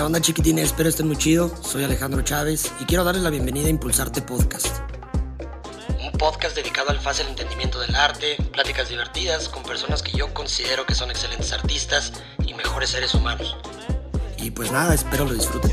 [0.00, 0.64] ¿Qué onda chiquitines?
[0.64, 1.54] Espero estén muy chido.
[1.62, 4.78] Soy Alejandro Chávez y quiero darles la bienvenida a Impulsarte Podcast.
[6.02, 10.86] Un podcast dedicado al fácil entendimiento del arte, pláticas divertidas con personas que yo considero
[10.86, 12.14] que son excelentes artistas
[12.46, 13.58] y mejores seres humanos.
[14.38, 15.70] Y pues nada, espero lo disfruten.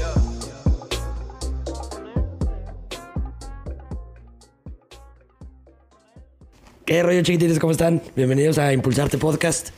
[6.85, 7.59] ¿Qué rollo chiquitines?
[7.59, 8.03] ¿Cómo están?
[8.13, 9.69] Bienvenidos a Impulsarte Podcast,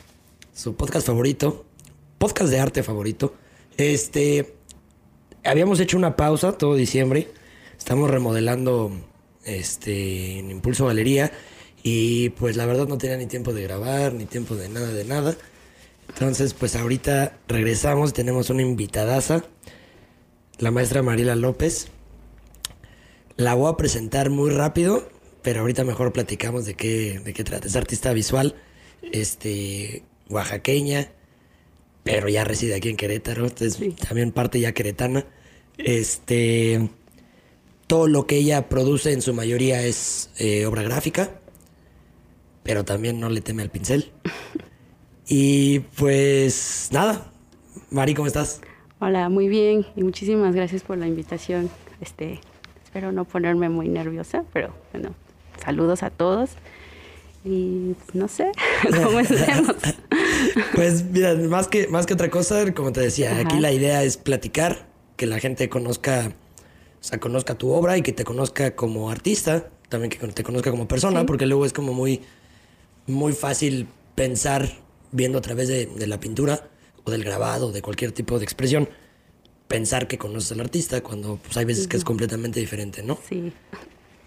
[0.52, 1.66] su podcast favorito,
[2.18, 3.32] podcast de arte favorito.
[3.76, 4.54] Este,
[5.44, 7.28] habíamos hecho una pausa todo diciembre.
[7.78, 8.92] Estamos remodelando
[9.44, 11.32] este en Impulso Galería
[11.82, 15.04] y pues la verdad no tenía ni tiempo de grabar, ni tiempo de nada de
[15.04, 15.36] nada.
[16.08, 19.44] Entonces, pues ahorita regresamos, tenemos una invitadaza,
[20.58, 21.88] la maestra Mariela López.
[23.36, 25.08] La voy a presentar muy rápido,
[25.42, 27.68] pero ahorita mejor platicamos de qué, de qué trata.
[27.68, 28.56] Es artista visual,
[29.12, 31.12] este, oaxaqueña,
[32.02, 35.26] pero ya reside aquí en Querétaro, entonces también parte ya queretana.
[35.78, 36.88] Este,
[37.86, 41.40] todo lo que ella produce en su mayoría es eh, obra gráfica,
[42.62, 44.10] pero también no le teme al pincel.
[45.32, 47.30] Y pues nada,
[47.92, 48.60] Mari, ¿cómo estás?
[48.98, 51.70] Hola, muy bien y muchísimas gracias por la invitación.
[52.00, 52.40] Este,
[52.82, 55.14] espero no ponerme muy nerviosa, pero bueno,
[55.64, 56.50] saludos a todos.
[57.44, 58.52] Y no sé,
[59.04, 59.76] comencemos.
[60.74, 64.16] pues mira, más que, más que otra cosa, como te decía, aquí la idea es
[64.16, 66.32] platicar, que la gente conozca,
[67.00, 70.70] o sea, conozca tu obra y que te conozca como artista, también que te conozca
[70.70, 72.20] como persona, porque luego es como muy,
[73.06, 74.68] muy fácil pensar
[75.12, 76.68] viendo a través de, de, la pintura
[77.04, 78.88] o del grabado, de cualquier tipo de expresión,
[79.66, 83.18] pensar que conoces al artista cuando pues, hay veces que es completamente diferente, ¿no?
[83.28, 83.52] Sí.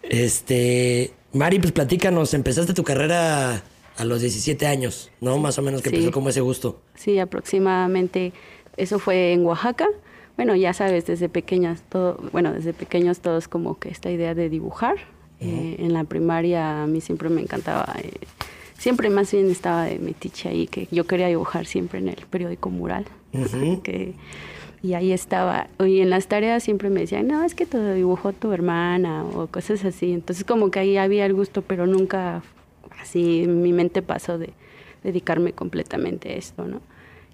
[0.02, 3.63] Este, Mari, pues platícanos, empezaste tu carrera
[3.97, 5.37] a los 17 años, ¿no?
[5.39, 6.79] Más o menos que empezó como ese gusto.
[6.95, 8.33] Sí, aproximadamente.
[8.77, 9.88] Eso fue en Oaxaca.
[10.35, 14.49] Bueno, ya sabes, desde pequeñas, todo, bueno, desde pequeños todos como que esta idea de
[14.49, 14.95] dibujar.
[15.39, 18.11] eh, en la primaria a mí siempre me encantaba, eh,
[18.77, 22.69] siempre más bien estaba de metiche ahí, que yo quería dibujar siempre en el periódico
[22.69, 23.05] mural.
[23.83, 24.13] que,
[24.83, 25.67] y ahí estaba.
[25.79, 29.47] Y en las tareas siempre me decían, no, es que te dibujó tu hermana o
[29.47, 30.11] cosas así.
[30.11, 32.44] Entonces como que ahí había el gusto, pero nunca
[32.99, 34.51] así mi mente pasó de
[35.01, 36.81] dedicarme completamente a esto, ¿no?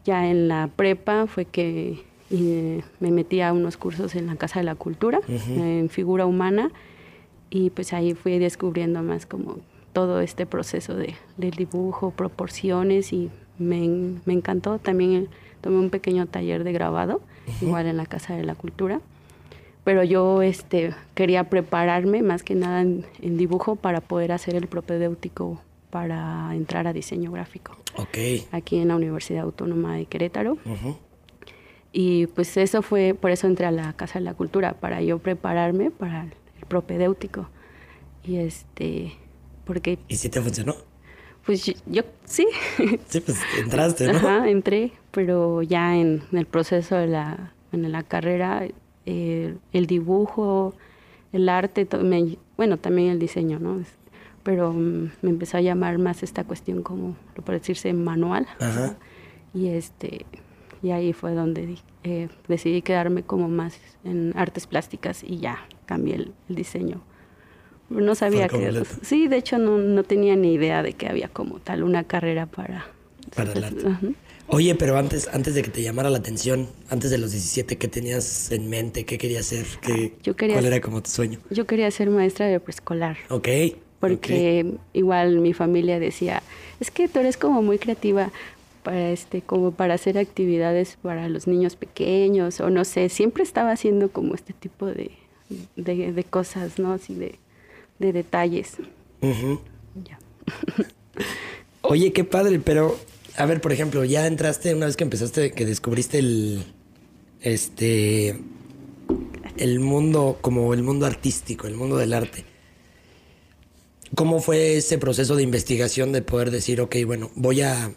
[0.05, 4.59] Ya en la prepa fue que eh, me metí a unos cursos en la Casa
[4.59, 5.79] de la Cultura, uh -huh.
[5.81, 6.71] en figura humana,
[7.49, 9.57] y pues ahí fui descubriendo más como
[9.91, 13.87] todo este proceso de, del dibujo, proporciones, y me,
[14.25, 14.77] me encantó.
[14.77, 15.27] También
[15.61, 17.63] tomé un pequeño taller de grabado, uh -huh.
[17.63, 19.01] igual en la Casa de la Cultura
[19.83, 24.67] pero yo este, quería prepararme más que nada en, en, dibujo para poder hacer el
[24.67, 27.75] propedéutico para entrar a diseño gráfico.
[27.95, 28.45] Okay.
[28.51, 30.53] Aquí en la Universidad Autónoma de Querétaro.
[30.65, 30.97] Uh -huh.
[31.91, 35.17] Y pues eso fue, por eso entré a la Casa de la Cultura, para yo
[35.17, 37.49] prepararme para el propedéutico.
[38.23, 39.13] Y este,
[39.65, 39.97] porque...
[40.07, 40.75] ¿Y si te funcionó?
[41.49, 42.45] Pues yo, yo sí.
[43.07, 44.19] Sí, pues entraste, ¿no?
[44.19, 48.67] Ajá, entré, pero ya en, en el proceso de la, en la carrera
[49.07, 50.75] eh, el dibujo,
[51.33, 53.83] el arte, me, bueno, también el diseño, ¿no?
[54.43, 58.45] Pero um, me empezó a llamar más esta cuestión como, por decirse, manual.
[58.59, 58.97] Ajá.
[59.55, 60.27] Y, este,
[60.83, 65.57] y ahí fue donde eh, decidí quedarme como más en artes plásticas y ya
[65.87, 67.01] cambié el, el diseño.
[67.89, 68.83] No sabía que...
[69.01, 72.45] Sí, de hecho no, no, tenía ni idea de que había como tal una carrera
[72.45, 72.87] para...
[73.35, 73.87] Para el arte.
[73.87, 74.07] Ajá.
[74.51, 77.87] Oye, pero antes, antes de que te llamara la atención, antes de los 17, ¿qué
[77.87, 79.05] tenías en mente?
[79.05, 79.67] ¿Qué querías hacer?
[79.79, 81.39] ¿Qué, yo quería, ¿Cuál era como tu sueño?
[81.51, 83.17] Yo quería ser maestra de preescolar.
[83.29, 83.47] Ok.
[83.99, 84.77] Porque okay.
[84.93, 86.41] igual mi familia decía,
[86.79, 88.31] es que tú eres como muy creativa
[88.81, 93.71] para este, como para hacer actividades para los niños pequeños, o no sé, siempre estaba
[93.71, 95.11] haciendo como este tipo de,
[95.75, 96.93] de, de cosas, ¿no?
[96.93, 97.35] Así de,
[97.99, 98.77] de detalles.
[99.21, 99.59] Uh -huh.
[100.03, 100.19] Ya.
[101.81, 102.97] Oye, qué padre, pero
[103.35, 106.65] a ver, por ejemplo, ya entraste una vez que empezaste, que descubriste el,
[107.41, 108.37] este,
[109.57, 112.45] el mundo, como el mundo artístico, el mundo del arte.
[114.15, 117.93] ¿Cómo fue ese proceso de investigación de poder decir, ok, bueno, voy a,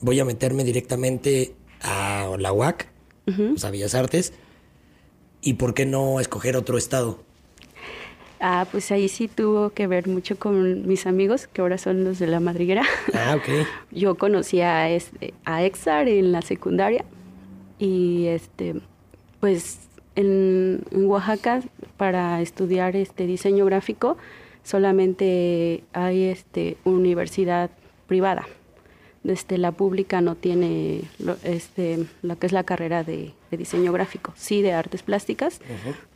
[0.00, 2.88] voy a meterme directamente a la UAC,
[3.26, 3.54] uh -huh.
[3.54, 4.32] o sea, Bellas Artes,
[5.42, 7.22] y por qué no escoger otro estado?
[8.44, 12.18] Ah, pues ahí sí tuvo que ver mucho con mis amigos, que ahora son los
[12.18, 12.82] de la madriguera.
[13.14, 13.66] Ah, ok.
[13.92, 17.04] Yo conocí a, este, a Exar en la secundaria
[17.78, 18.80] y este,
[19.38, 19.78] pues
[20.16, 21.62] en, en, Oaxaca
[21.96, 24.16] para estudiar este diseño gráfico
[24.64, 27.70] solamente hay este universidad
[28.08, 28.44] privada.
[29.24, 33.92] Este, la pública no tiene lo, este, lo que es la carrera de, de diseño
[33.92, 35.60] gráfico, sí de artes plásticas,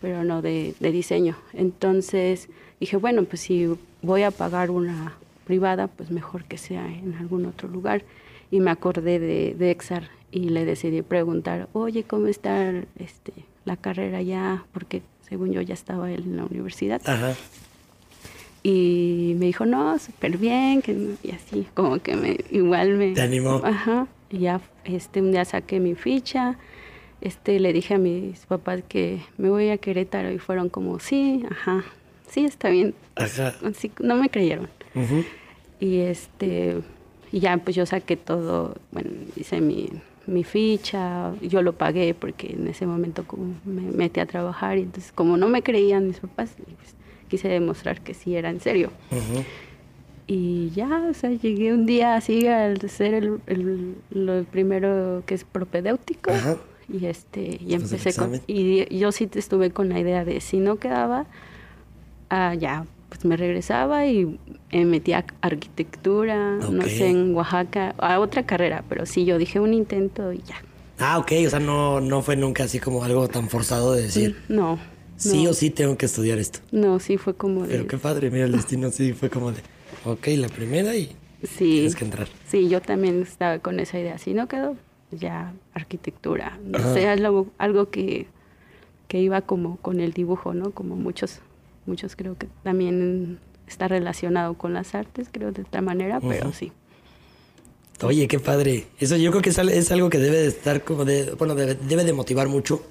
[0.00, 1.36] pero no de, de diseño.
[1.52, 2.48] Entonces
[2.80, 3.68] dije, bueno, pues si
[4.02, 5.14] voy a pagar una
[5.44, 8.02] privada, pues mejor que sea en algún otro lugar.
[8.50, 13.32] Y me acordé de, de Exar y le decidí preguntar, oye, ¿cómo está este,
[13.64, 14.64] la carrera ya?
[14.72, 17.00] Porque según yo ya estaba él en la universidad.
[17.04, 17.34] Ajá.
[18.68, 23.12] Y me dijo, no, súper bien, que no- y así, como que me, igual me...
[23.12, 23.60] Te animó.
[23.62, 26.56] Ajá, y ya este, un día saqué mi ficha,
[27.20, 31.44] este, le dije a mis papás que me voy a Querétaro y fueron como, sí,
[31.48, 31.84] ajá,
[32.28, 32.92] sí, está bien.
[33.14, 33.54] Ajá.
[33.64, 34.68] Así, no me creyeron.
[35.78, 36.78] Y este
[37.30, 39.90] y ya pues yo saqué todo, bueno, hice mi,
[40.26, 44.82] mi ficha, yo lo pagué porque en ese momento como me metí a trabajar y
[44.82, 46.94] entonces como no me creían mis papás, pues,
[47.28, 48.90] quise demostrar que sí era en serio.
[50.28, 55.34] Y ya, o sea, llegué un día así al ser el, el- lo primero que
[55.34, 56.32] es propedéutico.
[56.32, 56.56] Ajá.
[56.88, 60.76] Y este, y empecé con, y yo sí estuve con la idea de si no
[60.76, 61.26] quedaba,
[62.30, 64.38] ah, ya, pues me regresaba y
[64.72, 66.86] me metí a arquitectura, no Ok.
[66.88, 70.56] sé, en Oaxaca, a otra carrera, pero sí, yo dije un intento y ya.
[70.98, 74.36] Ah, ok, o sea, no, no fue nunca así como algo tan forzado de decir,
[74.48, 74.78] No.
[75.16, 76.60] Sí no, o sí tengo que estudiar esto.
[76.72, 77.68] No, sí fue como de...
[77.68, 79.60] Pero qué padre, mira, el destino sí fue como de,
[80.04, 82.28] ok, la primera y sí, tienes que entrar.
[82.48, 84.18] Sí, yo también estaba con esa idea.
[84.18, 84.76] Si no quedó,
[85.10, 86.58] pues ya arquitectura.
[86.64, 86.94] No Ajá.
[86.94, 88.26] sé, algo, algo que,
[89.08, 90.72] que iba como con el dibujo, ¿no?
[90.72, 91.40] Como muchos,
[91.86, 96.72] muchos creo que también está relacionado con las artes, creo de otra manera, pero sí.
[98.02, 98.86] Oye, qué padre.
[98.98, 102.04] Eso yo creo que es algo que debe de estar como de, bueno, debe, debe
[102.04, 102.82] de motivar mucho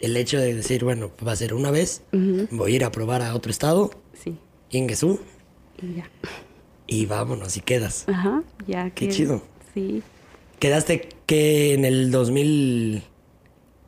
[0.00, 3.22] el hecho de decir, bueno, va a ser una vez, voy a ir a probar
[3.22, 4.36] a otro estado, Sí,
[4.70, 5.20] Ingesú,
[5.82, 6.10] y ya.
[6.86, 8.04] y vámonos, y quedas.
[8.08, 9.12] Ajá, ya Qué que...
[9.14, 9.42] chido.
[9.74, 10.02] Sí,
[10.58, 13.02] ¿Quedaste que en el 2000,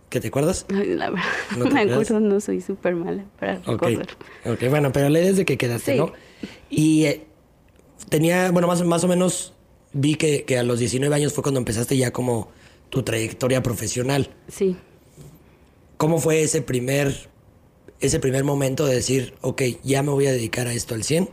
[0.09, 0.67] ¿qué te acuerdas?
[0.69, 1.25] La verdad,
[1.57, 4.07] ¿No te me acuerdo, no soy súper mala para recordar.
[4.47, 5.99] ok, bueno, pero la idea es de que quedaste, Sí.
[5.99, 6.13] ¿no?
[6.71, 7.27] Y eh,
[8.09, 9.53] tenía, bueno, más, más o menos
[9.93, 12.51] vi que, que a los 19 años fue cuando empezaste ya como
[12.89, 14.31] tu trayectoria profesional.
[14.49, 14.77] Sí,
[16.01, 17.15] ¿Cómo fue ese primer,
[18.01, 21.29] ese primer momento de decir, ok, ya me voy a dedicar a esto al 100,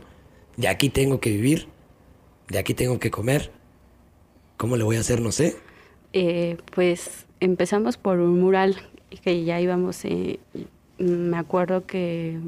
[0.58, 1.68] de aquí tengo que vivir,
[2.48, 3.50] de aquí tengo que comer,
[4.58, 5.22] ¿cómo le voy a hacer?
[5.22, 5.56] No sé.
[6.12, 8.76] Eh, pues empezamos por un mural
[9.24, 10.38] que ya íbamos, eh,
[10.98, 12.38] me acuerdo que,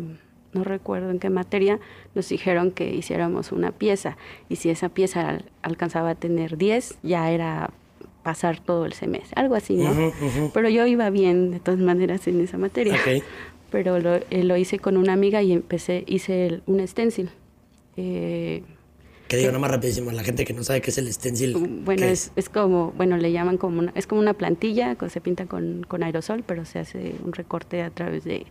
[0.52, 1.80] no recuerdo en qué materia,
[2.14, 4.18] nos dijeron que hiciéramos una pieza
[4.50, 7.70] y si esa pieza al- alcanzaba a tener 10, ya era
[8.22, 9.90] pasar todo el semestre, algo así, ¿no?
[9.90, 10.50] Ujú, ujú.
[10.52, 12.94] Pero yo iba bien de todas maneras en esa materia.
[12.94, 13.22] Ok.
[13.70, 17.30] Pero lo, eh, lo hice con una amiga y empecé, hice el- un stencil.
[17.96, 18.62] Eh,
[19.28, 21.54] Que digo nomás rapidísimo, la gente que no sabe qué es el stencil.
[21.84, 25.08] bueno, ¿qué es, es como, bueno, le llaman como una, es como una plantilla que
[25.08, 28.46] se pinta con, con aerosol, pero se hace un recorte a través de,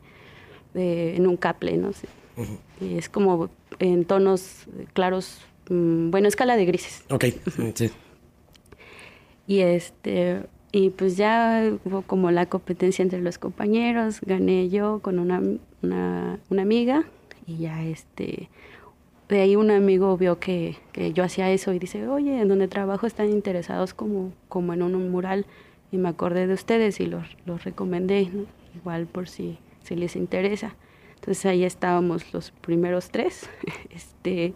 [0.73, 1.91] de- en un caple, ¿no?
[1.93, 2.07] sé.
[2.37, 2.57] Ujú.
[2.81, 3.49] Y es como
[3.79, 5.39] en tonos claros,
[5.69, 7.03] mm, bueno, escala de grises.
[7.09, 7.25] Ok,
[7.75, 7.89] sí.
[9.49, 15.17] Y este, y pues ya hubo como la competencia entre los compañeros, gané yo con
[15.17, 15.41] una,
[15.81, 17.05] una, una amiga
[17.47, 18.47] y ya este,
[19.27, 22.67] de ahí un amigo vio que, que yo hacía eso y dice, oye, en donde
[22.67, 25.47] trabajo están interesados como, como en un, mural
[25.91, 28.29] y me acordé de ustedes y los, los recomendé,
[28.75, 30.75] igual por si, si les interesa.
[31.15, 33.49] Entonces ahí estábamos los primeros tres,
[33.89, 34.53] este,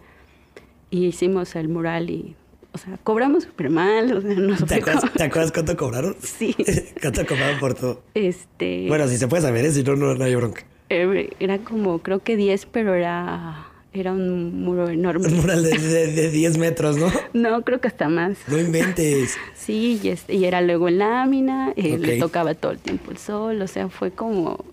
[0.91, 2.35] y hicimos el mural y,
[2.73, 6.15] o sea, cobramos súper mal, o sea, no ¿Te acuerdas, ¿Te acuerdas cuánto cobraron?
[6.21, 6.55] Sí.
[7.01, 8.01] ¿Cuánto cobraron por todo?
[8.13, 9.71] Este, Bueno, si se puede saber, ¿eh?
[9.71, 10.63] si no, no, no hay bronca.
[10.89, 15.27] eh, era como, creo que 10, pero era, era un muro enorme.
[15.27, 17.11] Un mural de, de, de 10 metros, ¿no?
[17.33, 18.37] No, creo que hasta más.
[18.47, 19.37] No inventes.
[19.55, 23.17] Sí, y, este, y era luego en lámina, eh, le tocaba todo el tiempo el
[23.17, 24.65] sol, o sea, fue como,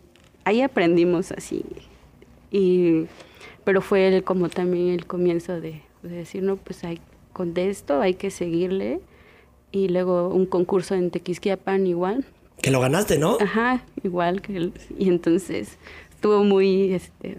[0.45, 1.65] ahí aprendimos así.
[2.51, 3.05] Y,
[3.65, 6.99] pero fue el, como también el comienzo de, de decir, no, pues hay,
[7.33, 9.01] con esto hay que seguirle.
[9.73, 12.25] Y luego un concurso en Tequisquiapan igual.
[12.61, 13.39] Que lo ganaste, ¿no?
[13.41, 15.79] Ajá, igual que el- y entonces
[16.11, 17.39] estuvo muy este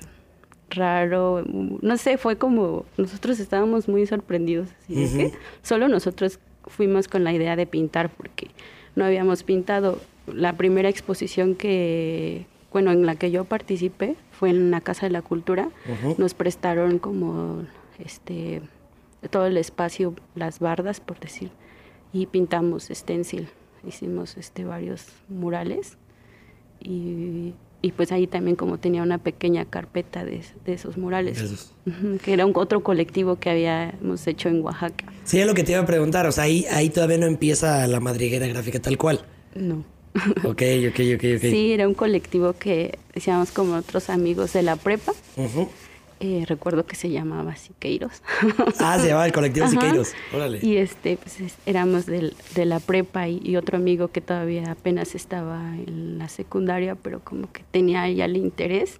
[0.69, 5.35] raro, no sé, fue como nosotros estábamos muy sorprendidos, así de que Ujú.
[5.61, 8.47] solo nosotros fuimos con la idea de pintar porque
[8.95, 9.99] no habíamos pintado.
[10.27, 15.11] La primera exposición que bueno, en la que yo participé fue en la Casa de
[15.11, 15.69] la Cultura.
[16.17, 17.63] Nos prestaron como
[17.99, 18.61] este
[19.29, 21.51] todo el espacio, las bardas, por decir,
[22.13, 23.49] y pintamos stencil.
[23.87, 25.97] Hicimos este varios murales
[26.79, 31.71] y y pues ahí también como tenía una pequeña carpeta de, esos murales,
[32.23, 35.05] que era un otro colectivo que habíamos hecho en Oaxaca.
[35.23, 37.87] Sí, es lo que te iba a preguntar, o sea, ahí, ahí todavía no empieza
[37.87, 39.21] la madriguera gráfica tal cual.
[39.55, 39.83] No.
[40.43, 41.41] Ok, ok, ok, ok.
[41.41, 45.13] Sí, era un colectivo que decíamos como otros amigos de la prepa.
[46.23, 48.21] Eh, recuerdo que se llamaba Siqueiros.
[48.79, 50.13] Ah, se llamaba el colectivo Siqueiros.
[50.31, 50.59] Órale.
[50.61, 56.19] Y este, pues éramos de la prepa y, otro amigo que todavía apenas estaba en
[56.19, 58.99] la secundaria, pero como que tenía ya el interés.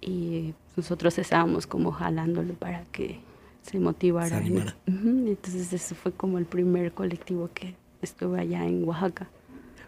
[0.00, 3.20] Y nosotros estábamos como jalándolo para que
[3.60, 4.42] se motivara.
[4.86, 9.28] Entonces, eso fue como el primer colectivo que estuve allá en Oaxaca.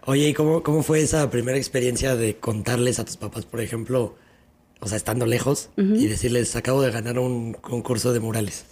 [0.04, 4.14] Oye, ¿y cómo, cómo fue esa primera experiencia de contarles a tus papás, por ejemplo?
[4.84, 8.66] O sea, estando lejos y decirles, acabo de ganar un concurso de murales?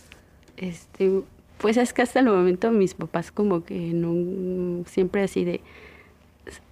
[0.58, 1.22] Este,
[1.56, 5.62] pues es que hasta el momento mis papás como que no, siempre así de,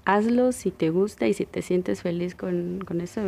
[0.05, 3.23] hazlo si te gusta y si te sientes feliz con, eso,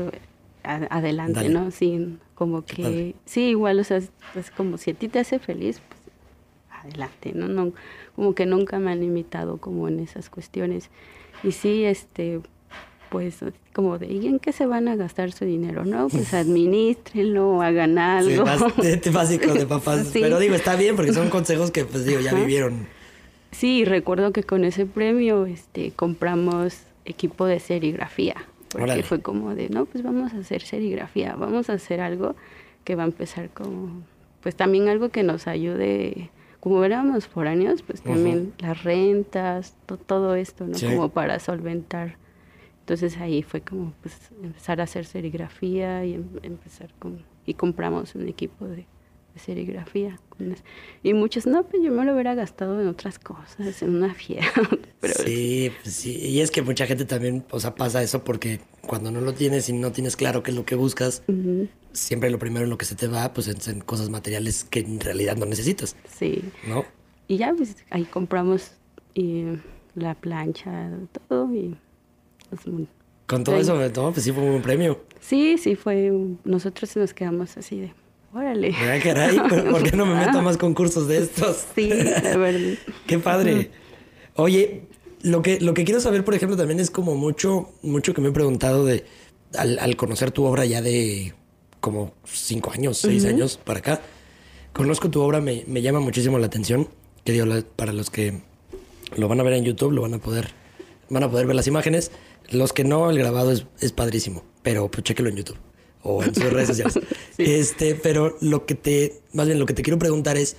[0.62, 1.70] adelante, ¿no?
[1.70, 4.10] Sí, como que, sí, igual, o sea, es,
[4.54, 6.00] como si a ti te hace feliz, pues
[6.70, 7.48] adelante, ¿no?
[7.48, 7.72] ¿no?
[8.14, 10.90] Como que nunca me han limitado como en esas cuestiones.
[11.42, 12.42] Y sí, este,
[13.12, 13.40] pues
[13.74, 15.84] como de, ¿y en qué se van a gastar su dinero?
[15.84, 18.46] No, pues administrenlo, hagan algo.
[18.82, 20.08] Sí, básico de papás.
[20.14, 22.86] Pero digo, está bien porque son consejos que pues digo, ya vivieron.
[23.50, 28.36] Sí, recuerdo que con ese premio este, compramos equipo de serigrafía.
[28.70, 32.34] Porque fue como de, no, pues vamos a hacer serigrafía, vamos a hacer algo
[32.84, 34.02] que va a empezar como,
[34.42, 39.74] pues también algo que nos ayude, como éramos foráneos, pues también las rentas,
[40.06, 40.78] todo esto, ¿no?
[40.80, 42.21] Como para solventar
[42.92, 47.24] entonces ahí fue como pues, empezar a hacer serigrafía y em, empezar con...
[47.46, 48.86] Y compramos un equipo de,
[49.34, 50.20] serigrafía.
[51.02, 54.60] y muchos, no, pues yo me lo hubiera gastado en otras cosas, en una fiesta.
[55.24, 56.18] sí, pues sí.
[56.18, 59.70] Y es que mucha gente también, o sea, pasa eso porque cuando no lo tienes
[59.70, 61.22] y no tienes claro qué es lo que buscas,
[61.92, 65.00] siempre lo primero en lo que se te va, pues en, cosas materiales que en
[65.00, 65.96] realidad no necesitas.
[66.14, 66.42] Sí.
[66.68, 66.84] ¿No?
[67.26, 68.72] Y ya, pues ahí compramos
[69.14, 69.46] y,
[69.94, 70.90] la plancha,
[71.28, 71.74] todo y
[73.26, 75.04] con todo eso, todo, pues sí fue un premio.
[75.20, 76.12] Sí, sí fue.
[76.44, 77.94] Nosotros nos quedamos así de,
[78.34, 78.74] órale.
[79.02, 79.38] caray,
[79.70, 81.64] ¿por qué no me meto a más concursos de estos?
[81.74, 82.74] Sí, la verdad.
[83.06, 83.70] qué padre.
[84.34, 84.82] Oye,
[85.22, 88.28] lo que, lo que quiero saber, por ejemplo, también es como mucho, mucho que me
[88.28, 89.04] he preguntado de,
[89.56, 91.34] al, conocer tu obra ya de
[91.80, 94.02] como cinco años, seis años para acá,
[94.72, 96.88] conozco tu obra, me, me llama muchísimo la atención,
[97.24, 98.40] que digo, para los que
[99.16, 100.50] lo van a ver en YouTube, lo van a poder,
[101.08, 102.10] van a poder ver las imágenes.
[102.52, 105.58] Los que no, el grabado es, es padrísimo, pero pues chéquelo en YouTube
[106.02, 106.98] o en sus redes sociales.
[107.38, 110.56] Este, pero lo que te, más bien lo que te quiero preguntar es,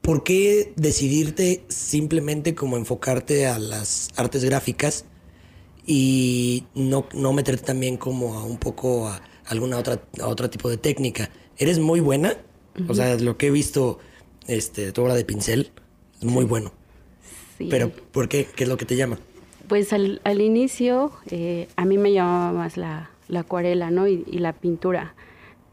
[0.00, 5.04] ¿por qué decidirte simplemente como enfocarte a las artes gráficas
[5.86, 10.70] y no, no meterte también como a un poco a alguna otra, a otro tipo
[10.70, 11.30] de técnica?
[11.56, 12.36] Eres muy buena,
[12.86, 13.98] o sea, lo que he visto,
[14.46, 15.72] este, tu obra de pincel,
[16.20, 16.72] es muy bueno.
[17.58, 17.66] Sí.
[17.68, 18.46] Pero, ¿por qué?
[18.54, 19.18] ¿Qué es lo que te llama?
[19.68, 24.08] Pues al, al inicio eh, a mí me llamaba más la, la acuarela, ¿no?
[24.08, 25.14] Y, la pintura,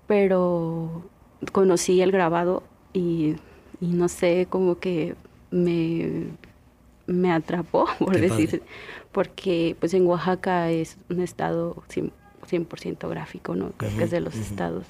[0.07, 1.03] pero
[1.51, 3.35] conocí el grabado y,
[3.79, 5.15] y no sé, como que
[5.51, 6.27] me,
[7.07, 8.61] me atrapó, por decir,
[9.11, 11.83] porque pues en Oaxaca es un estado
[12.49, 13.71] 100%, gráfico, ¿no?
[13.77, 14.85] Creo que es de los estados.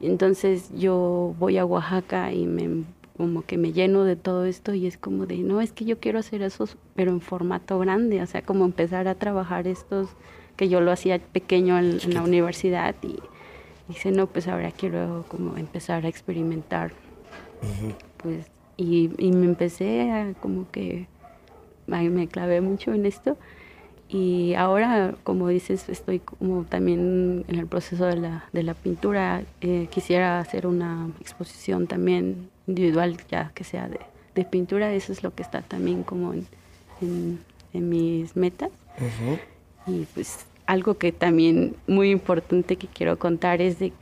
[0.00, 2.84] Entonces yo voy a Oaxaca y me
[3.16, 6.00] como que me lleno de todo esto y es como de, no, es que yo
[6.00, 10.08] quiero hacer eso, pero en formato grande, o sea, como empezar a trabajar estos,
[10.56, 13.18] que yo lo hacía pequeño en, la universidad y,
[13.88, 16.92] dice, no, pues ahora quiero como empezar a experimentar.
[18.18, 21.06] Pues, y, y, me empecé a como que,
[21.86, 23.36] me clavé mucho en esto
[24.08, 29.42] y ahora, como dices, estoy como también en el proceso de la, de la pintura.
[29.60, 34.00] Eh, quisiera hacer una exposición también individual, ya que sea de,
[34.34, 34.92] de, pintura.
[34.92, 36.46] Eso es lo que está también como en,
[37.00, 38.70] en, mis metas.
[39.86, 43.92] Y pues algo que también muy importante que quiero contar es de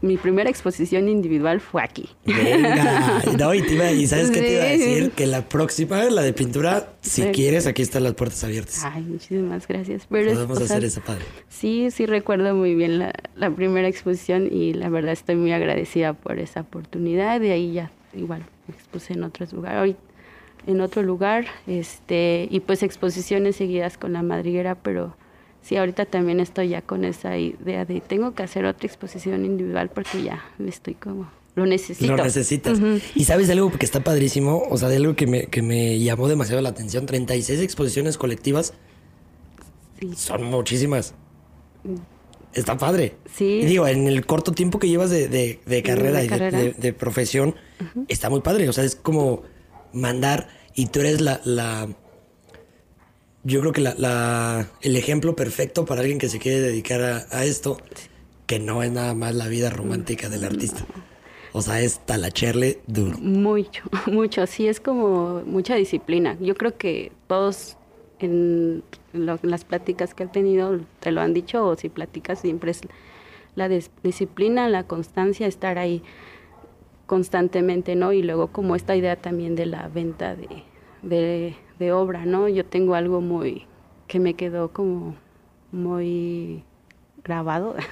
[0.00, 2.08] mi primera exposición individual fue aquí.
[2.24, 6.04] Venga, no, y, te iba, y sabes qué te iba a decir, que la próxima,
[6.04, 8.84] la de pintura, si quieres, aquí están las puertas abiertas.
[8.84, 10.06] Ay, muchísimas gracias.
[10.08, 11.24] Pero Podemos hacer esa padre.
[11.48, 16.14] Sí, sí recuerdo muy bien la, la, primera exposición y la verdad estoy muy agradecida
[16.14, 17.40] por esa oportunidad.
[17.40, 19.96] De ahí ya igual expuse en otros lugares,
[20.66, 25.16] en otro lugar, este, y pues exposiciones seguidas con la madriguera, pero
[25.60, 29.90] sí, ahorita también estoy ya con esa idea de tengo que hacer otra exposición individual
[29.90, 32.16] porque ya estoy como lo necesito.
[32.16, 32.78] Lo necesitas.
[33.14, 35.98] Y sabes de algo que está padrísimo, o sea, de algo que me, que me
[35.98, 38.72] llamó demasiado la atención, 36 exposiciones colectivas.
[40.00, 40.12] Sí.
[40.16, 41.14] Son muchísimas.
[42.54, 43.16] Está padre.
[43.34, 43.60] Sí.
[43.62, 46.38] Y digo, en el corto tiempo que llevas de, de- de carrera de y de-
[46.38, 46.58] carrera.
[46.58, 47.54] de, de profesión,
[48.08, 48.68] está muy padre.
[48.68, 49.42] O sea, es como
[49.92, 51.40] mandar y tú eres la...
[51.44, 51.88] la
[53.44, 57.26] yo creo que la, la- el ejemplo perfecto para alguien que se quiere dedicar a,
[57.30, 57.76] a esto,
[58.46, 60.86] que no es nada más la vida romántica del artista.
[61.54, 63.18] O sea, es talacherle duro.
[63.18, 64.46] Mucho, mucho.
[64.46, 66.36] Sí, es como mucha disciplina.
[66.40, 67.76] Yo creo que todos
[68.26, 72.80] en, las pláticas que he tenido te lo han dicho, o si platicas siempre es
[73.54, 76.02] la dis- disciplina, la constancia, estar ahí
[77.06, 78.12] constantemente, ¿no?
[78.12, 80.48] Y luego como esta idea también de la venta de,
[81.02, 82.48] de, de obra, ¿no?
[82.48, 83.66] Yo tengo algo muy
[84.08, 85.16] que me quedó como
[85.72, 86.64] muy
[87.24, 87.74] grabado.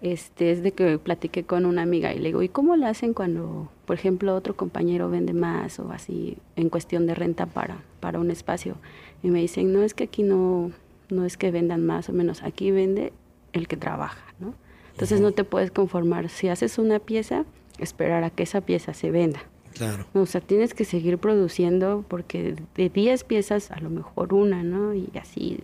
[0.00, 3.14] Este es de que platiqué con una amiga y le digo, ¿y cómo le hacen
[3.14, 8.20] cuando, por ejemplo, otro compañero vende más o así en cuestión de renta para, para
[8.20, 8.76] un espacio?
[9.22, 10.70] Y me dicen, no es que aquí no,
[11.10, 13.12] no es que vendan más o menos, aquí vende
[13.52, 14.54] el que trabaja, ¿no?
[14.92, 16.28] Entonces no te puedes conformar.
[16.28, 17.44] Si haces una pieza,
[17.78, 19.40] esperar a que esa pieza se venda.
[19.74, 20.06] Claro.
[20.12, 24.94] O sea, tienes que seguir produciendo porque de 10 piezas a lo mejor una, ¿no?
[24.94, 25.60] Y así,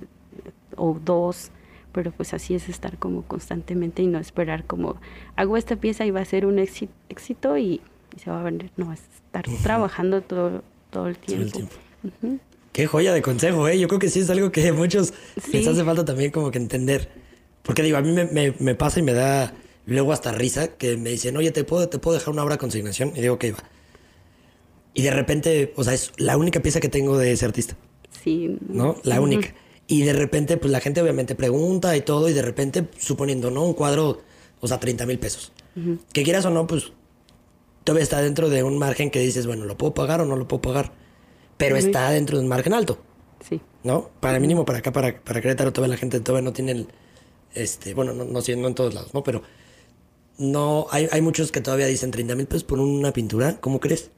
[0.77, 1.51] o dos,
[1.93, 4.97] pero pues así es estar como constantemente y no esperar como,
[5.37, 7.81] hago esta pieza y va a ser un éxi- éxito y,
[8.17, 8.71] y se va a vender.
[8.77, 11.53] No, es estar trabajando todo, todo el Todo el tiempo.
[11.59, 11.75] tiempo.
[12.23, 12.39] Ujú.
[12.75, 13.79] Qué joya de consejo, ¿eh?
[13.79, 15.15] Yo creo que sí es algo que muchos
[15.53, 17.09] les hace falta también como que entender.
[17.63, 19.55] Porque digo, a mí me, me- me pasa y me da
[19.87, 22.59] luego hasta risa que me dicen, oye, ¿te puedo, ¿te puedo dejar una obra a
[22.59, 23.13] consignación?
[23.15, 23.65] Y digo, ok, va.
[24.93, 27.77] Y de repente, o sea, es la única pieza que tengo de ese artista,
[28.23, 28.59] Sí.
[28.69, 28.97] ¿no?
[29.05, 29.55] La única.
[29.87, 33.63] Y de repente, pues la gente obviamente pregunta y todo, y de repente, suponiendo, ¿no?
[33.65, 34.23] Un cuadro,
[34.61, 35.53] o sea, 30 mil pesos.
[36.13, 36.93] Que quieras o no, pues
[37.85, 40.49] todavía está dentro de un margen que dices, bueno, ¿lo puedo pagar o no lo
[40.49, 40.93] puedo pagar?
[41.57, 42.99] Pero está dentro de un margen alto.
[43.49, 43.61] Sí.
[43.85, 44.11] ¿no?
[44.21, 46.89] Para mínimo, para acá, para, para Querétaro, todavía la gente todavía no tiene el,
[47.55, 49.23] este, bueno, no, no, no en todos lados, ¿no?
[49.23, 49.43] Pero
[50.39, 54.11] no, hay, hay muchos que todavía dicen 30 mil pesos por una pintura, ¿cómo crees?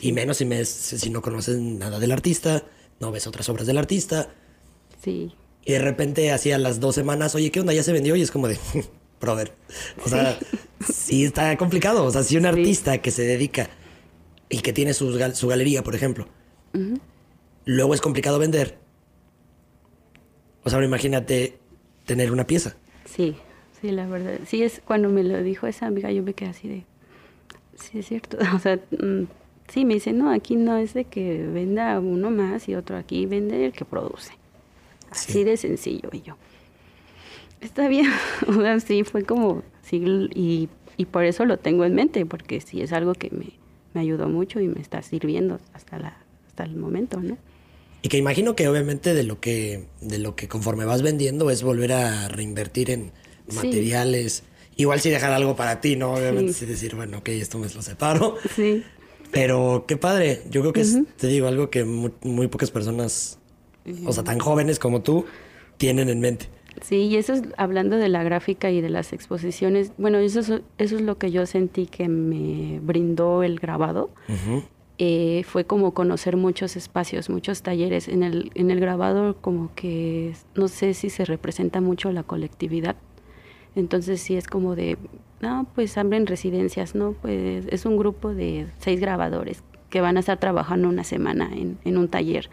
[0.00, 2.64] Y menos si, me, si no conoces nada del artista,
[3.00, 4.30] no ves otras obras del artista,
[5.02, 5.32] Sí.
[5.64, 7.72] y de repente así a las dos semanas, oye, ¿qué onda?
[7.72, 8.58] Ya se vendió y es como de,
[9.20, 9.52] brother,
[10.04, 10.38] o sea,
[10.92, 13.70] sí está complicado, o sea, si un artista que se dedica
[14.50, 16.26] y que tiene gal- su galería, por ejemplo,
[17.64, 18.76] luego es complicado vender.
[20.64, 21.58] O sea, imagínate
[22.04, 22.76] tener una pieza.
[23.06, 23.36] Sí,
[23.80, 24.40] sí, la verdad.
[24.46, 26.84] Sí, es cuando me lo dijo esa amiga, yo me quedé así de.
[27.76, 28.36] Sí, es cierto.
[28.54, 29.24] O sea, mm,
[29.68, 33.24] sí, me dice, no, aquí no es de que venda uno más y otro, aquí
[33.26, 34.32] vende el que produce.
[35.10, 35.44] Así Sí.
[35.44, 36.10] de sencillo.
[36.12, 36.36] Y yo,
[37.60, 38.06] está bien.
[38.48, 40.02] O sea, sí, fue como, sí,
[40.34, 43.46] y, y por eso lo tengo en mente, porque sí es algo que me,
[43.94, 46.16] me ayudó mucho y me está sirviendo hasta, la,
[46.48, 47.36] hasta el momento, ¿no?
[48.02, 51.62] Y que imagino que obviamente de lo que, de lo que conforme vas vendiendo es
[51.62, 53.12] volver a reinvertir en
[53.48, 53.56] Sí.
[53.56, 54.44] materiales.
[54.76, 56.12] Igual sí dejar algo para ti, ¿no?
[56.14, 56.60] Obviamente Sí.
[56.60, 58.36] sí decir, bueno, ok, esto me lo separo.
[58.54, 58.84] Sí.
[59.32, 60.42] Pero qué padre.
[60.50, 63.38] Yo creo que es, te digo, algo que mu- muy, pocas personas,
[64.06, 65.24] o sea, tan jóvenes como tú,
[65.78, 66.48] tienen en mente.
[66.80, 69.92] Sí, y eso es hablando de la gráfica y de las exposiciones.
[69.98, 74.10] Bueno, eso es, eso es lo que yo sentí que me brindó el grabado.
[74.98, 78.08] Eh, fue como conocer muchos espacios, muchos talleres.
[78.08, 82.96] En el, en el grabado como que no sé si se representa mucho la colectividad.
[83.76, 84.98] Entonces sí es como de,
[85.40, 87.12] no, pues abren residencias, ¿no?
[87.12, 91.78] Pues es un grupo de seis grabadores que van a estar trabajando una semana en,
[91.84, 92.50] en un taller.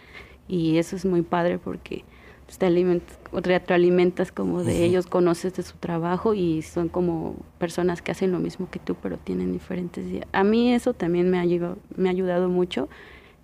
[0.48, 2.04] Y eso es muy padre porque
[2.48, 8.02] pues, te alimentas, retroalimentas como de ellos, conoces de su trabajo y son como personas
[8.02, 10.26] que hacen lo mismo que tú, pero tienen diferentes días.
[10.32, 12.88] A mí eso también me ha, llegado- me ha ayudado mucho,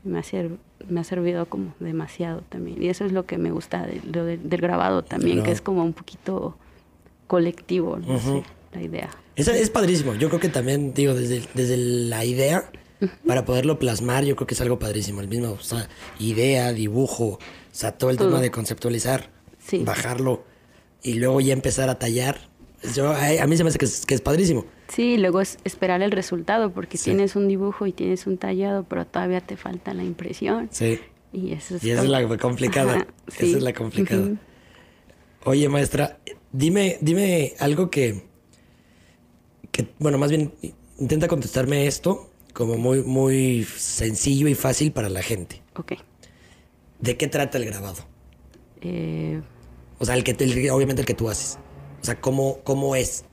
[0.04, 0.52] me ha, ser-
[0.90, 2.82] me ha servido como demasiado también.
[2.82, 5.84] Y eso es lo que me gusta de- de- del grabado también, que es como
[5.84, 6.56] un poquito
[7.28, 9.10] colectivo, no sé, la idea.
[9.36, 10.14] Es, es padrísimo.
[10.16, 12.64] Yo creo que también, digo, desde, desde la idea,
[13.26, 15.22] para poderlo plasmar, yo creo que es algo padrísimo.
[15.22, 15.88] El mismo, o sea,
[16.20, 17.40] idea, dibujo, o
[17.72, 18.30] sea, todo el Todo.
[18.30, 19.30] tema de conceptualizar,
[19.60, 19.84] Sí.
[19.84, 20.44] bajarlo
[21.02, 22.38] y luego ya empezar a tallar.
[22.96, 24.66] Yo, a, mí se me hace que es, que es padrísimo.
[24.90, 27.06] Sí, luego es esperar el resultado, porque Sí.
[27.06, 30.68] tienes un dibujo y tienes un tallado, pero todavía te falta la impresión.
[30.72, 31.00] Sí.
[31.32, 32.94] Y eso es Y esa es la complicada.
[32.96, 34.32] Ajá, Esa es la complicada.
[35.46, 36.20] Oye, maestra,
[36.52, 38.24] dime, dime algo que,
[39.72, 40.54] que, bueno, más bien
[41.00, 45.62] intenta contestarme esto como muy, muy sencillo y fácil para la gente.
[45.76, 45.94] Ok.
[47.00, 47.98] ¿De qué trata el grabado?
[48.82, 49.42] Eh,
[50.00, 51.58] O sea, el que, el- obviamente el que tú haces.
[52.02, 53.26] O sea, ¿cómo, cómo es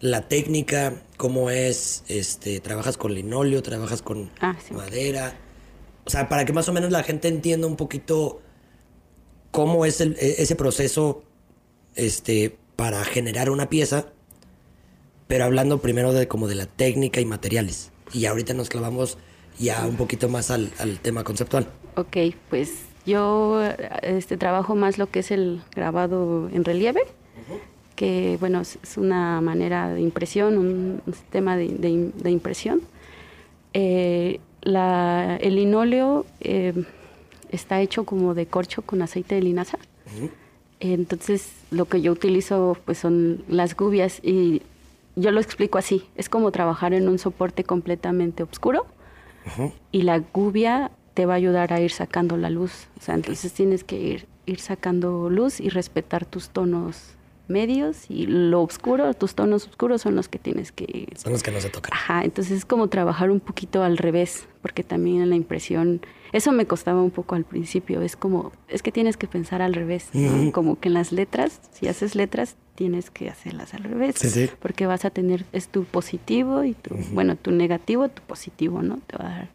[0.00, 0.94] la técnica?
[1.16, 4.74] ¿Cómo es, este, trabajas con linóleo, trabajas con Ah, sí.
[4.74, 5.38] madera?
[6.04, 8.40] O sea, para que más o menos la gente entienda un poquito
[9.50, 11.22] cómo es el- e- ese proceso,
[11.94, 14.12] este, para generar una pieza,
[15.26, 17.90] pero hablando primero de como de la técnica y materiales.
[18.12, 19.18] Y ahorita nos clavamos
[19.58, 21.66] ya un poquito más al, al tema conceptual.
[21.96, 22.16] Ok,
[22.50, 22.72] pues
[23.06, 23.60] yo
[24.02, 27.00] este, trabajo más lo que es el grabado en relieve,
[27.94, 32.82] que bueno, es una manera de impresión, un, sistema de, de- de impresión.
[33.72, 36.74] Eh, la- el linóleo eh,
[37.50, 39.78] está hecho como de corcho con aceite de linaza.
[40.80, 44.60] Entonces, lo que yo utilizo pues son las gubias y
[45.16, 48.86] yo lo explico así, es como trabajar en un soporte completamente oscuro
[49.92, 52.88] y la gubia te va a ayudar a ir sacando la luz.
[52.98, 57.16] O sea, entonces tienes que ir, ir sacando luz y respetar tus tonos
[57.48, 61.16] medios y lo oscuro, tus tonos oscuros son los que tienes que ir.
[61.16, 61.92] Son los que no se tocan.
[61.94, 66.00] Ajá, entonces es como trabajar un poquito al revés, porque también en la impresión,
[66.36, 69.74] eso me costaba un poco al principio, es como, es que tienes que pensar al
[69.74, 70.08] revés,
[70.52, 74.50] como que en las letras, si haces letras, tienes que hacerlas al revés, Sí, sí.
[74.60, 78.98] porque vas a tener, es tu positivo y tu, bueno, tu negativo, tu positivo, ¿no?
[79.06, 79.48] Te va a dar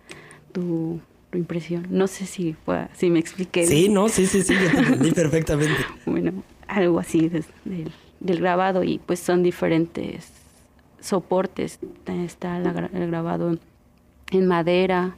[0.51, 1.85] tu, tu impresión.
[1.91, 3.67] No sé si, fue- si me expliqué.
[3.67, 5.85] Sí, no, sí, sí, sí, yo te entendí perfectamente.
[6.05, 6.31] bueno,
[6.67, 7.45] algo así del,
[8.19, 10.27] del grabado y pues son diferentes
[10.99, 11.79] soportes.
[12.07, 13.57] Está la el grabado
[14.31, 15.17] en madera,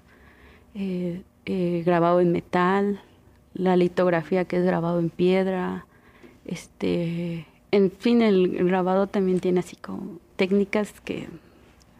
[0.75, 3.01] eh, eh, grabado en metal,
[3.53, 5.85] la litografía que es grabado en piedra,
[6.45, 11.27] este, en fin, el grabado también tiene así como técnicas que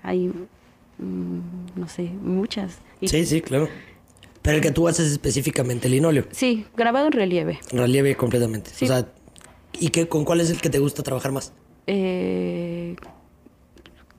[0.01, 1.39] hay, mm,
[1.75, 2.79] no sé, muchas.
[3.01, 3.67] Sí, sí, claro.
[4.41, 7.59] Pero el que tú haces específicamente linóleo, Sí, grabado en relieve.
[7.71, 8.71] relieve completamente.
[8.71, 8.85] Sí.
[8.85, 9.07] O sea,
[9.79, 11.53] ¿y qué, con cuál es el que te gusta trabajar más?
[11.87, 12.95] Eh,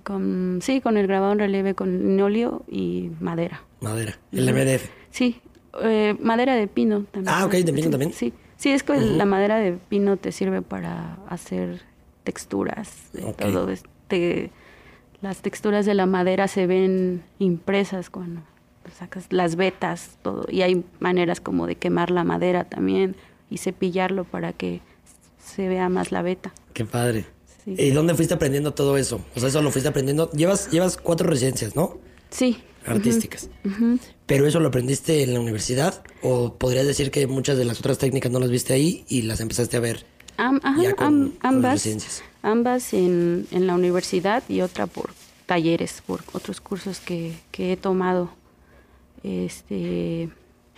[0.03, 3.63] con, sí, con el grabado en relieve con linóleo y madera.
[3.81, 4.89] Madera, el MDF.
[5.15, 5.41] Sí,
[5.81, 7.33] eh, madera de pino también.
[7.33, 8.13] Ah, ok, de pino Sí, también.
[8.13, 11.83] Sí, sí, es que la madera de pino te sirve para hacer
[12.25, 13.71] texturas, de todo.
[13.71, 14.51] Este,
[15.23, 18.43] las texturas de la madera se ven impresas cuando
[18.99, 20.47] sacas las vetas, todo.
[20.51, 23.15] Y hay maneras como de quemar la madera también
[23.51, 24.81] y cepillarlo para que
[25.39, 26.53] se vea más la veta.
[26.73, 27.25] Qué padre.
[27.65, 27.77] Sí.
[27.79, 29.21] ¿Y dónde fuiste aprendiendo todo eso?
[29.37, 30.29] O sea, eso lo fuiste aprendiendo.
[30.33, 31.99] Llevas, llevas cuatro residencias, ¿no?
[32.31, 32.65] Sí.
[32.87, 33.49] Artísticas.
[34.27, 36.03] ¿Pero eso lo aprendiste en la universidad?
[36.23, 39.41] ¿O podrías decir que muchas de las otras técnicas no las viste ahí y las
[39.41, 40.05] empezaste a ver?
[40.37, 41.87] Ajá, Ya con- ambas,
[42.43, 45.11] ambas en, en la universidad y otra por
[45.47, 48.31] talleres, por otros cursos que, que he tomado,
[49.23, 50.29] este,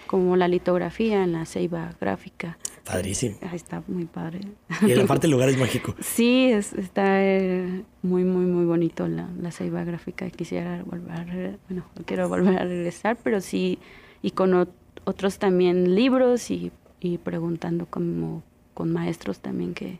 [0.06, 2.58] como la litografía en la ceiba gráfica.
[2.86, 3.36] Padrísimo.
[3.52, 4.40] Está muy padre.
[4.86, 5.94] Y la parte del lugar es mágico.
[6.00, 10.30] Sí, es- está eh, muy, muy, muy bonito la, la ceiba gráfica.
[10.30, 11.24] Quisiera volver, a
[11.68, 13.78] bueno, no quiero volver a regresar, pero sí,
[14.22, 14.68] y con ot-
[15.04, 16.70] otros también libros y,
[17.00, 18.42] y preguntando como
[18.74, 19.98] con maestros también que,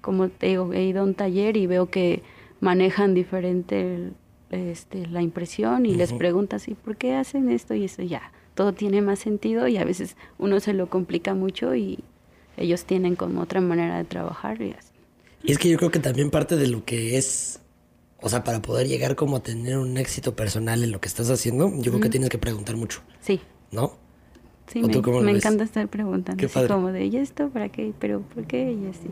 [0.00, 2.22] como te digo, he ido a un taller y veo que
[2.60, 4.12] manejan diferente el-
[4.50, 8.02] este, la impresión y les preguntas, ¿y por qué hacen esto y eso?
[8.02, 11.98] Ya, todo tiene más sentido y a veces uno se lo complica mucho y
[12.56, 14.92] ellos tienen como otra manera de trabajar y así.
[15.42, 17.60] Y es que yo creo que también parte de lo que es,
[18.20, 21.30] o sea, para poder llegar como a tener un éxito personal en lo que estás
[21.30, 23.40] haciendo, yo creo que tienes que preguntar mucho, Sí,
[23.72, 23.96] ¿no?
[24.68, 24.86] sí, ¿O
[25.22, 27.92] me, encanta estar preguntando, Qué así como de, ¿y esto para qué?
[27.98, 28.72] ¿Pero por qué?
[28.72, 29.10] Y así.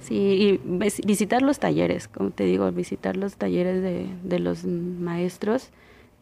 [0.00, 4.64] Sí, y vis- visitar los talleres, como te digo, visitar los talleres de, de los
[4.64, 5.68] maestros,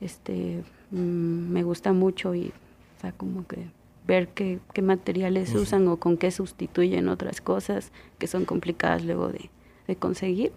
[0.01, 3.67] este, mm, me gusta mucho y, o sea, como que
[4.07, 9.29] ver qué, qué materiales usan o con qué sustituyen otras cosas que son complicadas luego
[9.29, 9.51] de,
[9.87, 10.53] de conseguir.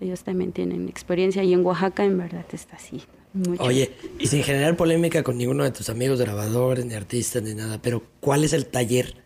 [0.00, 3.02] Ellos también tienen experiencia y en Oaxaca en verdad está así.
[3.34, 3.62] Mucho.
[3.62, 7.80] Oye, y sin generar polémica con ninguno de tus amigos grabadores, ni artistas, ni nada,
[7.82, 9.22] pero ¿cuál es el taller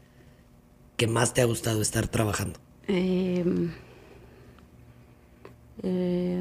[0.97, 2.59] que más te ha gustado estar trabajando?
[2.89, 3.45] Eh,
[5.83, 6.41] eh,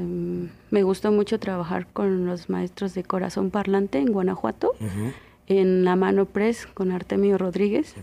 [0.70, 4.72] me gustó mucho trabajar con los maestros de Corazón Parlante en Guanajuato,
[5.48, 7.94] en la mano press con Artemio Rodríguez.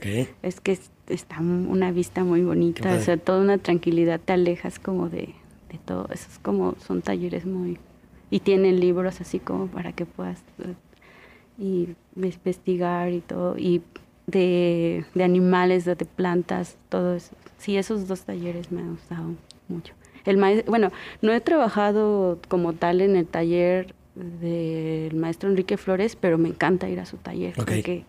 [0.44, 4.78] Es que es- está una vista muy bonita, o sea, toda una tranquilidad, te alejas
[4.80, 5.34] como de,
[5.72, 6.08] de todo.
[6.12, 7.78] Eso es como, son talleres muy...
[8.32, 10.76] Y tienen libros así como para que puedas eh,
[11.58, 13.58] y investigar y todo.
[13.58, 13.82] Y
[14.28, 17.34] de, de animales, de, de plantas, todo eso.
[17.58, 19.24] Sí, esos dos talleres me han gustado
[19.68, 19.94] mucho.
[20.30, 26.16] El maes- bueno, no he trabajado como tal en el taller del maestro Enrique Flores,
[26.16, 28.06] pero me encanta ir a su taller porque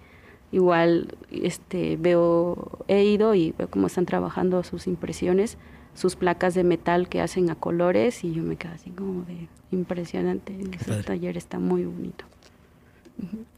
[0.53, 5.57] igual este veo he ido y veo cómo están trabajando sus impresiones,
[5.95, 9.49] sus placas de metal que hacen a colores y yo me quedo así como de
[9.71, 10.55] impresionante.
[10.73, 12.25] Ese taller está muy bonito.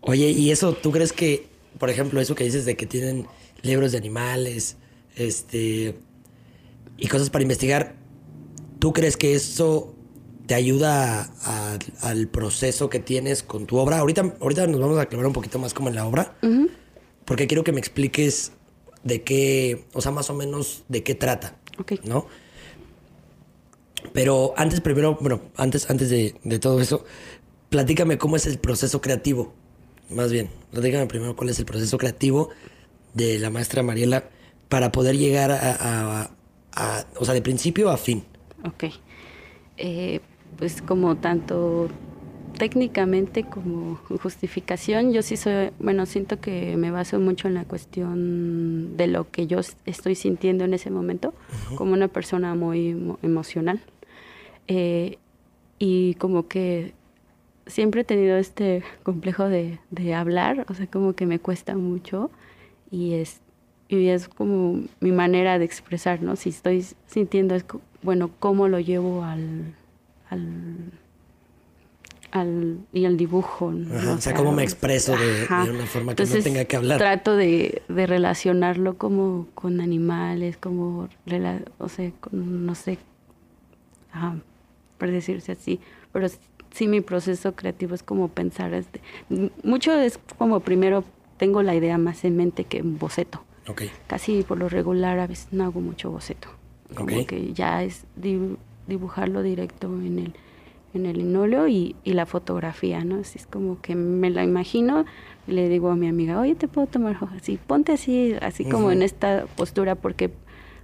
[0.02, 1.46] Oye, ¿y eso tú crees que,
[1.78, 3.26] por ejemplo, eso que dices de que tienen
[3.62, 4.76] libros de animales,
[5.16, 5.94] este,
[6.98, 7.94] y cosas para investigar.
[8.82, 9.94] ¿Tú crees que eso
[10.48, 14.00] te ayuda a- a- al proceso que tienes con tu obra?
[14.00, 16.34] Ahorita, ahorita nos vamos a aclarar un poquito más como en la obra,
[17.24, 18.50] porque quiero que me expliques
[19.04, 21.92] de qué, o sea, más o menos de qué trata, Ok.
[22.02, 22.26] ¿no?
[24.12, 27.04] Pero antes, primero, bueno, antes, antes de, de todo eso,
[27.70, 29.52] platícame cómo es el proceso creativo.
[30.10, 32.48] Más bien, platícame primero cuál es el proceso creativo
[33.14, 34.24] de la maestra Mariela
[34.68, 36.30] para poder llegar a, a-
[36.74, 38.24] a- o sea, de principio a fin.
[38.66, 38.84] Ok.
[39.78, 40.20] Eh,
[40.58, 41.88] pues como tanto
[42.58, 48.96] técnicamente como justificación, yo sí soy, bueno, siento que me baso mucho en la cuestión
[48.96, 51.34] de lo que yo estoy sintiendo en ese momento,
[51.76, 53.80] como una persona muy emo- emocional.
[54.68, 55.18] Eh,
[55.78, 56.92] y como que
[57.66, 62.30] siempre he tenido este complejo de, de hablar, o sea, como que me cuesta mucho
[62.90, 63.40] y es,
[63.88, 66.36] y es como mi manera de expresar, ¿no?
[66.36, 67.56] Si estoy sintiendo,
[68.02, 69.74] bueno, cómo lo llevo al,
[70.30, 70.92] al,
[72.30, 73.94] al y al dibujo, ¿no?
[73.96, 76.98] Ajá, o sea, cómo me expreso de- de una forma que no tenga que hablar.
[76.98, 82.98] Trato de, de relacionarlo como con animales, como, rela- o sea, con, no sé,
[84.12, 84.36] ajá,
[84.98, 85.80] por decirse así,
[86.12, 86.28] pero
[86.72, 89.00] sí mi proceso creativo es como pensar, este,
[89.62, 91.04] mucho es como primero
[91.36, 93.42] tengo la idea más en mente que en boceto.
[93.68, 93.82] Ok.
[94.06, 96.48] Casi por lo regular a veces no hago mucho boceto.
[96.94, 100.34] Como que ya es di- dibujarlo directo en el,
[100.94, 103.16] en el linóleo y, y la fotografía, ¿no?
[103.20, 105.04] Así es como que me la imagino
[105.46, 108.64] y le digo a mi amiga, oye, te puedo tomar foto?" así, ponte así, así
[108.64, 110.30] como en esta postura, porque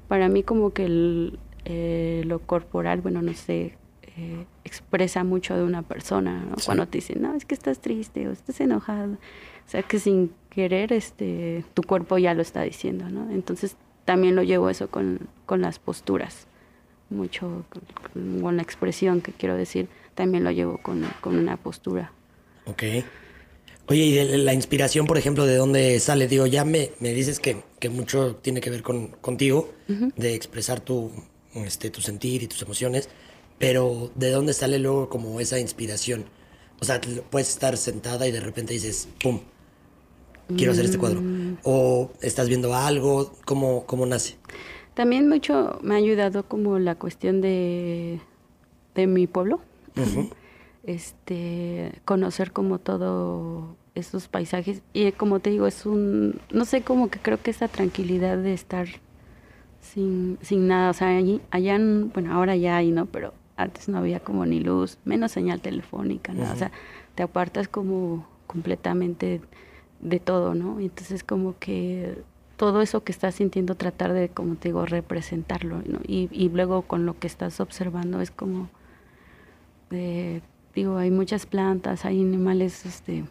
[0.09, 3.75] para mí como que el, eh, lo corporal, bueno, no sé,
[4.17, 6.57] eh, expresa mucho de una persona, ¿no?
[6.57, 6.67] Sí.
[6.67, 9.13] Cuando te dicen, no, es que estás triste o estás enojado.
[9.15, 13.31] O sea, que sin querer, este, tu cuerpo ya lo está diciendo, ¿no?
[13.31, 13.77] Entonces,
[14.09, 16.47] también lo llevo eso con, con las posturas,
[17.11, 22.11] mucho con, con la expresión que quiero decir, también lo llevo con, con una postura.
[22.65, 22.85] Ok.
[23.87, 26.27] Oye, y de la inspiración, por ejemplo, ¿de dónde sale?
[26.27, 30.81] Digo, ya me, me dices que, que mucho tiene que ver con, contigo, de expresar
[30.81, 31.11] tu,
[31.53, 33.11] este, tu sentir y tus emociones,
[33.59, 36.25] pero ¿de dónde sale luego como esa inspiración?
[36.81, 39.41] O sea, puedes estar sentada y de repente dices, ¡pum!
[40.57, 41.21] Quiero hacer este cuadro.
[41.65, 44.37] O estás viendo algo, ¿cómo, cómo nace?
[44.95, 48.21] También mucho me ha ayudado como la cuestión de,
[48.95, 49.61] de mi pueblo.
[50.85, 54.81] Este, conocer como todo esos paisajes.
[54.95, 58.55] Y como te digo, es un, no sé, como que creo que esa tranquilidad de
[58.55, 58.87] estar
[59.83, 60.89] sin, sin nada.
[60.91, 63.05] O sea, allí, allá, en- bueno, ahora ya hay, ¿no?
[63.05, 66.55] Pero antes no había como ni luz, menos señal telefónica, nada.
[66.55, 66.73] O sea,
[67.15, 69.43] te apartas como completamente
[70.01, 70.81] de todo, ¿no?
[70.81, 72.23] Entonces como que
[72.57, 76.01] todo eso que estás sintiendo, tratar de, como te digo, representarlo, ¿no?
[76.07, 78.69] Y, y luego con lo que estás observando es como,
[79.91, 80.43] de-
[80.75, 83.25] digo, hay muchas plantas, hay animales, este,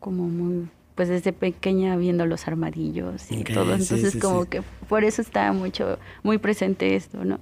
[0.00, 4.42] como muy, pues desde pequeña viendo los armadillos y Ok, todo, sí, entonces sí, como
[4.42, 4.48] sí.
[4.48, 7.38] que por eso está mucho, muy presente esto, ¿no?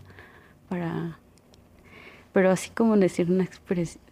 [0.69, 1.19] Para,
[2.33, 4.03] pero así como decir una expresión,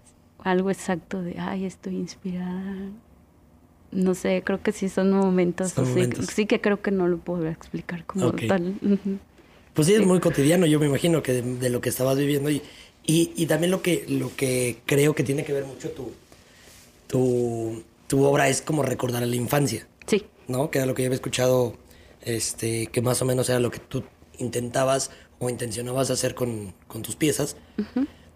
[0.42, 2.74] algo exacto de, ay, estoy inspirada,
[3.92, 6.26] no sé, creo que sí son momentos, Son así, momentos.
[6.26, 8.74] sí que creo que no lo puedo explicar como tal.
[9.74, 10.07] Pues sí, es Sí.
[10.07, 12.62] muy cotidiano, yo me imagino que de, de lo que estabas viviendo y,
[13.05, 16.12] y, y también lo que, lo que creo que tiene que ver mucho tu,
[17.07, 20.70] tu, tu obra es como recordar a la infancia, Sí, ¿no?
[20.70, 21.74] Que era lo que yo había escuchado,
[22.22, 24.03] este, que más o menos era lo que tú
[24.38, 27.57] intentabas o intencionabas hacer con, con tus piezas.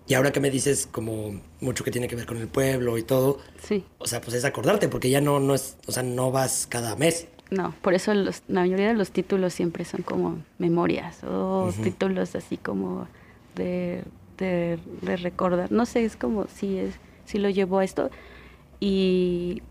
[0.07, 3.03] Y ahora que me dices como mucho que tiene que ver con el pueblo y
[3.03, 3.85] todo, sí.
[3.99, 6.95] o sea, pues es acordarte, porque ya no, no es, o sea, no vas cada
[6.97, 7.27] mes.
[7.51, 12.35] No, por eso los- la mayoría de los títulos siempre son como memorias o títulos
[12.35, 13.07] así como
[13.55, 14.03] de,
[14.39, 15.71] de, de recordar.
[15.73, 16.95] No sé, es como si es
[17.27, 18.11] si lo llevo a esto
[18.81, 19.63] y,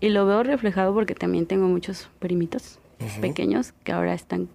[0.00, 2.78] y lo veo reflejado porque también tengo muchos primitos
[3.20, 4.48] pequeños que ahora están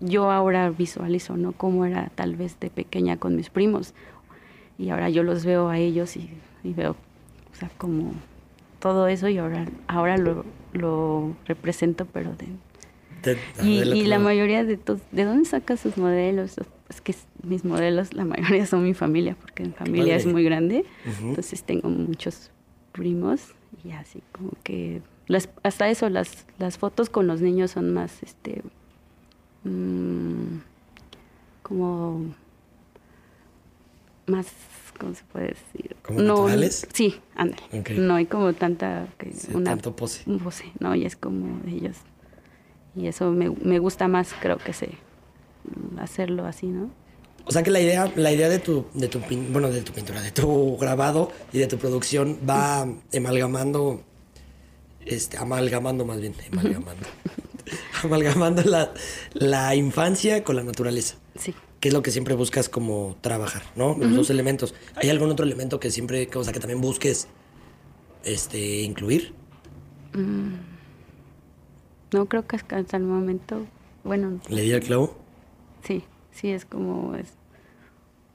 [0.00, 1.52] yo ahora visualizo, ¿no?
[1.52, 3.94] Cómo era tal vez de pequeña con mis primos
[4.82, 6.28] y ahora yo los veo a ellos y,
[6.64, 6.92] y veo,
[7.52, 8.12] o sea, como
[8.80, 12.46] todo eso y ahora, ahora lo, lo represento, pero de...
[13.22, 15.00] De- Y, de la mayoría de tus...
[15.12, 16.56] ¿De dónde sacas sus modelos?
[16.88, 17.14] Es que
[17.44, 20.84] mis modelos, la mayoría son mi familia, porque mi familia es muy grande.
[21.28, 22.50] Entonces tengo muchos
[22.90, 25.00] primos y así como que...
[25.28, 28.60] Las, hasta eso, las, las fotos con los niños son más, este...
[29.62, 30.58] mm,
[31.62, 32.34] como...
[34.26, 34.46] Más,
[34.98, 35.96] ¿cómo se puede decir?
[36.02, 36.86] ¿Como naturales?
[36.92, 37.62] Sí, ándale.
[37.96, 39.06] No hay como tanta...
[39.18, 40.24] que Sí, una tanto pose.
[40.42, 40.94] pose, ¿no?
[40.94, 41.96] Y es como ellos.
[42.94, 44.90] Y eso me, me gusta más, creo que se...
[45.98, 46.90] hacerlo así, ¿no?
[47.44, 50.22] O sea que la idea, la idea de tu, de tu bueno, de tu pintura,
[50.22, 54.02] de tu grabado y de tu producción va amalgamando,
[55.04, 57.06] este, amalgamando más bien, amalgamando.
[58.04, 58.92] amalgamando la,
[59.34, 61.16] la infancia con la naturaleza.
[61.36, 61.52] Sí.
[61.82, 63.96] Que es lo que siempre buscas como trabajar, ¿no?
[63.98, 64.72] Los dos elementos.
[64.94, 67.26] ¿Hay algún otro elemento que siempre, o sea, que también busques
[68.22, 69.34] este, incluir?
[72.12, 73.66] No creo que hasta el momento,
[74.04, 74.38] bueno.
[74.48, 75.16] ¿Le di al clavo?
[75.82, 77.32] Sí, sí, es como, es,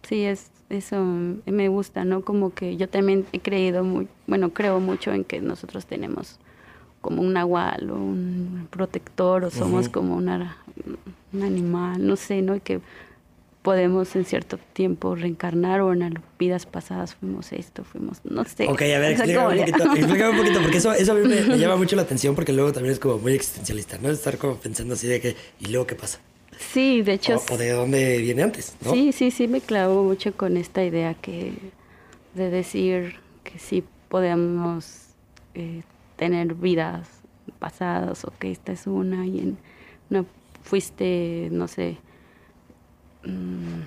[0.03, 1.01] sí, es, eso
[1.45, 2.25] me gusta, ¿no?
[2.25, 6.37] Como que yo también he creído muy, bueno, creo mucho en que nosotros tenemos
[6.99, 10.57] como un nahual o un protector o somos como una,
[11.31, 12.53] un animal, no sé, ¿no?
[12.53, 12.81] Y que
[13.67, 18.65] podemos en cierto tiempo reencarnar o en vidas pasadas fuimos esto, fuimos, no sé.
[18.65, 21.41] Ok, a ver, explícame un, poquito, explícame un poquito, porque eso, eso a mí me,
[21.41, 24.09] me, llama mucho la atención porque luego también es como muy existencialista, ¿no?
[24.09, 26.21] Estar como pensando así de que, ¿y luego qué pasa?
[26.57, 27.43] Sí, de hecho.
[27.49, 28.93] O, o de dónde viene antes, ¿no?
[28.93, 31.51] Sí, sí, sí, me clavo mucho con esta idea que
[32.35, 35.07] de decir que sí podemos
[35.55, 35.81] eh,
[36.15, 37.09] tener vidas
[37.59, 39.57] pasadas o que esta es una y en,
[40.09, 40.25] no
[40.63, 41.97] fuiste, no sé,
[43.27, 43.83] Mm,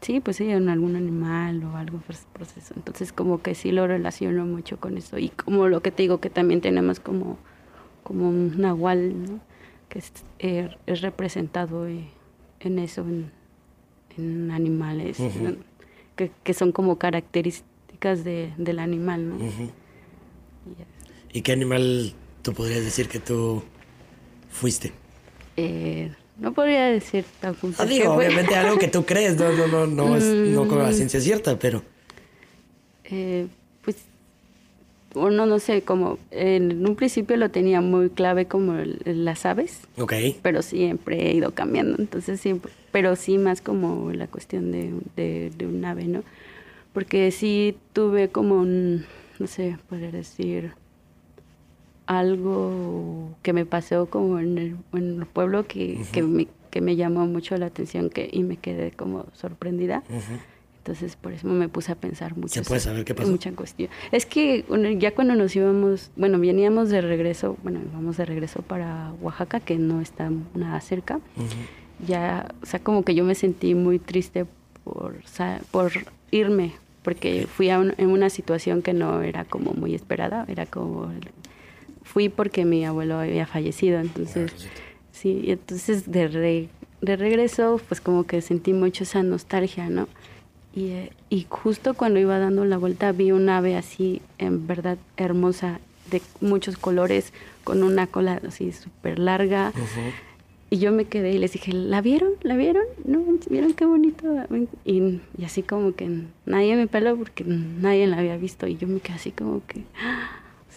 [0.00, 2.00] sí, pues sí, en algún animal o algo
[2.32, 2.74] proceso.
[2.74, 5.18] Entonces como que sí lo relaciono mucho con eso.
[5.18, 7.38] Y como lo que te digo, que también tenemos como,
[8.02, 9.40] como un nahual,
[9.88, 12.08] que es, eh, es representado eh,
[12.60, 13.30] en eso, en,
[14.16, 15.18] en animales,
[16.16, 19.28] que, que, son como características de, del animal.
[19.28, 19.36] ¿no?
[21.32, 23.62] ¿Y qué animal tú podrías decir que tú
[24.50, 24.92] fuiste?
[25.56, 29.86] Eh, no podría decir tan ah, digo, obviamente algo que tú crees, no, no, no,
[29.86, 30.94] no es no con la mm.
[30.94, 31.82] ciencia cierta, pero.
[33.04, 33.46] Eh,
[33.84, 33.96] pues,
[35.14, 38.74] uno no sé, como en un principio lo tenía muy clave como
[39.04, 39.80] las aves.
[39.98, 40.12] Ok.
[40.42, 45.50] Pero siempre he ido cambiando, entonces siempre, pero sí más como la cuestión de, de,
[45.56, 46.22] de un ave, ¿no?
[46.92, 49.06] Porque sí tuve como un,
[49.38, 50.72] no sé, poder decir
[52.08, 56.96] algo que me pasó como en el, en el pueblo que, que, me, que, me,
[56.96, 60.02] llamó mucho la atención que, y me quedé como sorprendida.
[60.78, 62.54] Entonces por eso me puse a pensar mucho.
[62.54, 63.30] ¿Se puede saber qué pasó?
[63.30, 63.90] Mucha cuestión.
[64.10, 64.64] Es que
[64.98, 69.76] ya cuando nos íbamos, bueno, veníamos de regreso, bueno, íbamos de regreso para Oaxaca, que
[69.76, 71.20] no está nada cerca.
[72.06, 74.46] Ya, o sea, como que yo me sentí muy triste
[74.82, 75.16] por,
[75.70, 75.92] por
[76.30, 81.12] irme, porque fui a en una situación que no era como muy esperada, era como
[82.08, 84.52] fui porque mi abuelo había fallecido, entonces,
[85.12, 86.68] sí, entonces de,
[87.02, 90.08] de regreso, pues como que sentí mucho esa nostalgia, ¿no?
[90.74, 94.96] Y, eh, y, justo cuando iba dando la vuelta vi un ave así, en verdad
[95.16, 97.32] hermosa, de muchos colores,
[97.64, 99.72] con una cola así súper larga.
[100.70, 102.30] Y yo me quedé y les dije, ¿la vieron?
[102.42, 102.84] ¿La vieron?
[103.04, 103.24] ¿No?
[103.50, 104.26] ¿Vieron qué bonito?
[104.84, 108.66] Y, y así como que nadie me peló porque nadie la había visto.
[108.66, 109.84] Y yo me quedé así como que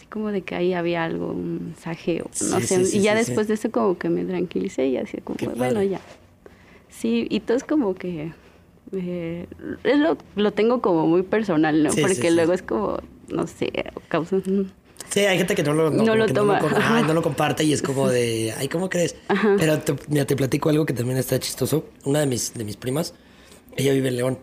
[0.06, 2.98] como de que ahí había algo, un mensaje, no sé.
[2.98, 6.02] y ya después de eso como que me tranquilicé y así como, bueno, ya.
[6.90, 8.32] Sí, y todo es como que...
[8.94, 9.48] Eh,
[9.84, 11.92] es lo, lo tengo como muy personal, ¿no?
[11.92, 13.72] Porque luego es como, no sé,
[14.10, 14.38] causa...
[15.10, 16.60] Sí, hay gente que no lo, no, lo toma.
[17.06, 19.16] No lo, comparte y es como de, ay, ¿cómo crees?
[19.58, 21.86] Pero te, mira, te platico algo que también está chistoso.
[22.06, 23.14] Una de mis, de mis primas,
[23.76, 24.40] ella vive en León.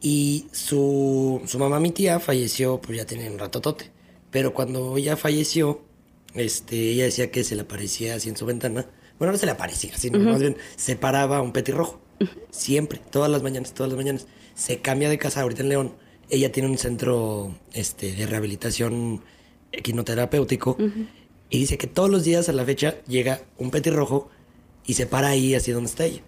[0.00, 3.90] Y su, su mamá, mi tía, falleció, pues ya tiene un ratotote.
[4.34, 5.80] Pero cuando ella falleció,
[6.34, 8.84] este, ella decía que se le aparecía así en su ventana.
[9.16, 12.00] Bueno, no se le aparecía, sino más bien se paraba un petirrojo.
[12.50, 14.26] Siempre, todas las mañanas, todas las mañanas.
[14.56, 15.94] Se cambia de casa ahorita en León.
[16.30, 19.22] Ella tiene un centro este, de rehabilitación
[19.70, 20.78] equinoterapéutico.
[21.48, 24.30] Y dice que todos los días a la fecha llega un petirrojo
[24.84, 26.22] y se para ahí así donde está ella.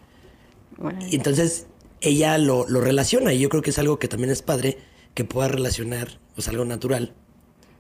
[1.10, 1.66] Y entonces
[2.00, 4.78] ella lo, lo relaciona y yo creo que es algo que también es padre
[5.14, 7.12] que pueda relacionar, o sea, algo natural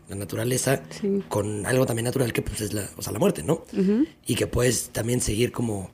[0.08, 0.82] la naturaleza
[1.28, 3.64] con algo también natural que pues es la, o sea, la muerte, ¿no?
[4.26, 5.90] Y que puedes también seguir como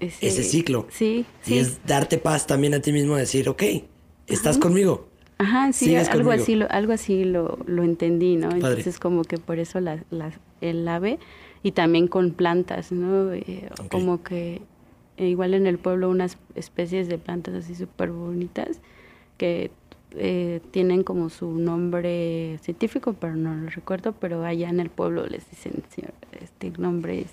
[0.00, 0.86] ese, ciclo.
[0.90, 3.62] Sí, Y es darte paz también a ti mismo, decir, ok,
[4.26, 5.08] estás conmigo.
[5.38, 8.50] Ajá, sí, algo así, lo, algo así lo, lo entendí, ¿no?
[8.50, 10.02] Entonces como que por eso la,
[10.60, 11.18] el ave
[11.62, 13.32] y también con plantas, ¿no?
[13.32, 14.60] Eh, como que
[15.16, 18.80] eh, igual en el pueblo unas especies de plantas así súper bonitas
[19.36, 19.70] que
[20.16, 25.26] eh, tienen como su nombre científico, pero no lo recuerdo, pero allá en el pueblo
[25.26, 25.82] les dicen,
[26.40, 27.30] este nombre es,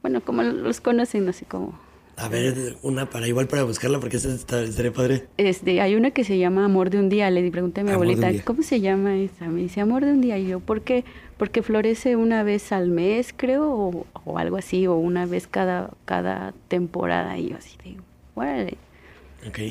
[0.00, 1.78] bueno, como los conocen así como
[2.16, 5.26] A ver, una para igual para buscarla porque esa estaría padre.
[5.38, 7.30] Este, hay una que se llama Amor de un día.
[7.30, 8.44] Le pregunté a mi Amor abuelita.
[8.44, 9.48] ¿cómo se llama esa?
[9.48, 10.38] Me dice Amor de un día.
[10.38, 11.04] Y yo, ¿por qué?
[11.36, 15.90] Porque florece una vez al mes, creo, o, o algo así, o una vez cada,
[16.04, 17.38] cada temporada.
[17.38, 18.02] Y yo así digo,
[18.34, 18.76] órale.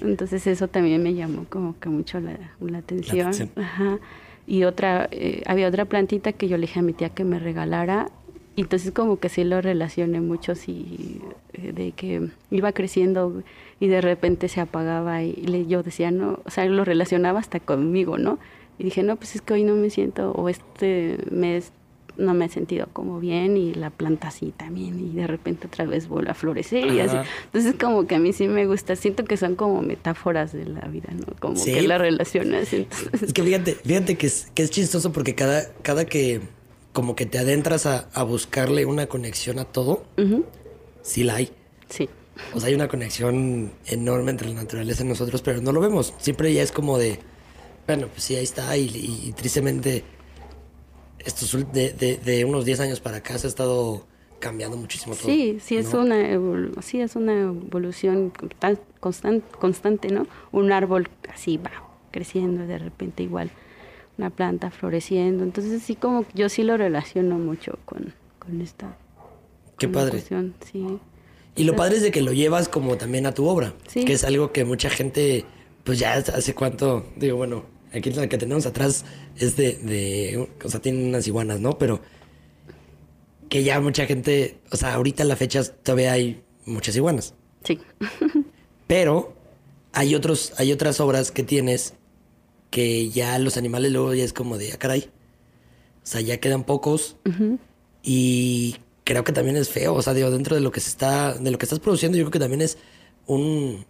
[0.01, 3.27] Entonces eso también me llamó como que mucho la, la atención.
[3.27, 3.49] atención.
[3.55, 3.99] Ajá.
[4.47, 7.39] Y otra, eh, había otra plantita que yo le dije a mi tía que me
[7.39, 8.09] regalara.
[8.55, 11.21] Y entonces como que sí lo relacioné mucho, sí,
[11.53, 13.43] eh, de que iba creciendo
[13.79, 17.61] y de repente se apagaba y le- yo decía, no, o sea, lo relacionaba hasta
[17.61, 18.39] conmigo, ¿no?
[18.77, 21.71] Y dije, no, pues es que hoy no me siento, o este mes
[22.17, 25.85] no me he sentido como bien y la planta así también y de repente otra
[25.85, 27.17] vez vuelve a florecer y así.
[27.45, 30.81] Entonces como que a mí sí me gusta, siento que son como metáforas de la
[30.81, 31.25] vida, ¿no?
[31.39, 31.73] Como Sí.
[31.73, 32.71] que la relacionas.
[32.73, 36.41] Entonces, Es que fíjate, fíjate que es, que es chistoso porque cada, cada que
[36.93, 40.45] como que te adentras a, a buscarle una conexión a todo, Ujú,
[41.01, 41.51] sí la hay.
[41.89, 42.09] sí,
[42.53, 46.13] O sea, hay una conexión enorme entre la naturaleza y nosotros, pero no lo vemos.
[46.17, 47.19] Siempre ya es como de,
[47.87, 48.75] bueno, pues sí, ahí está.
[48.77, 50.03] Y, y- y tristemente,
[51.25, 54.05] estos de, de- de unos 10 años para acá se ha estado
[54.39, 55.25] cambiando muchísimo todo.
[55.27, 56.01] sí, sí es ¿no?
[56.01, 60.25] una sí es una evolución tan constan- constante, ¿no?
[60.51, 61.71] Un árbol así va
[62.11, 63.51] creciendo de repente igual
[64.17, 68.97] una planta floreciendo, entonces sí como yo sí lo relaciono mucho con, con esta
[69.77, 70.21] Qué con padre.
[70.21, 70.99] sí.
[71.55, 74.05] Y lo padre es de que lo llevas como también a tu obra, Sí.
[74.05, 75.43] que es algo que mucha gente,
[75.83, 77.63] pues ya hace cuánto, digo, bueno,
[77.93, 79.05] aquí la que tenemos atrás
[79.37, 81.77] es de, de o sea, tiene unas iguanas, ¿no?
[81.77, 82.01] Pero
[83.49, 87.33] que ya mucha gente, o sea, ahorita a la fecha todavía hay muchas iguanas,
[87.65, 87.79] Sí.
[88.87, 89.33] pero
[89.93, 91.93] hay otros, hay otras obras que tienes
[92.69, 95.09] que ya los animales luego ya es como de, ah, caray,
[96.03, 97.17] o sea, ya quedan pocos
[98.01, 101.33] y creo que también es feo, o sea, digo, dentro de lo que se está,
[101.33, 102.77] de lo que estás produciendo, yo creo que también es
[103.27, 103.85] un,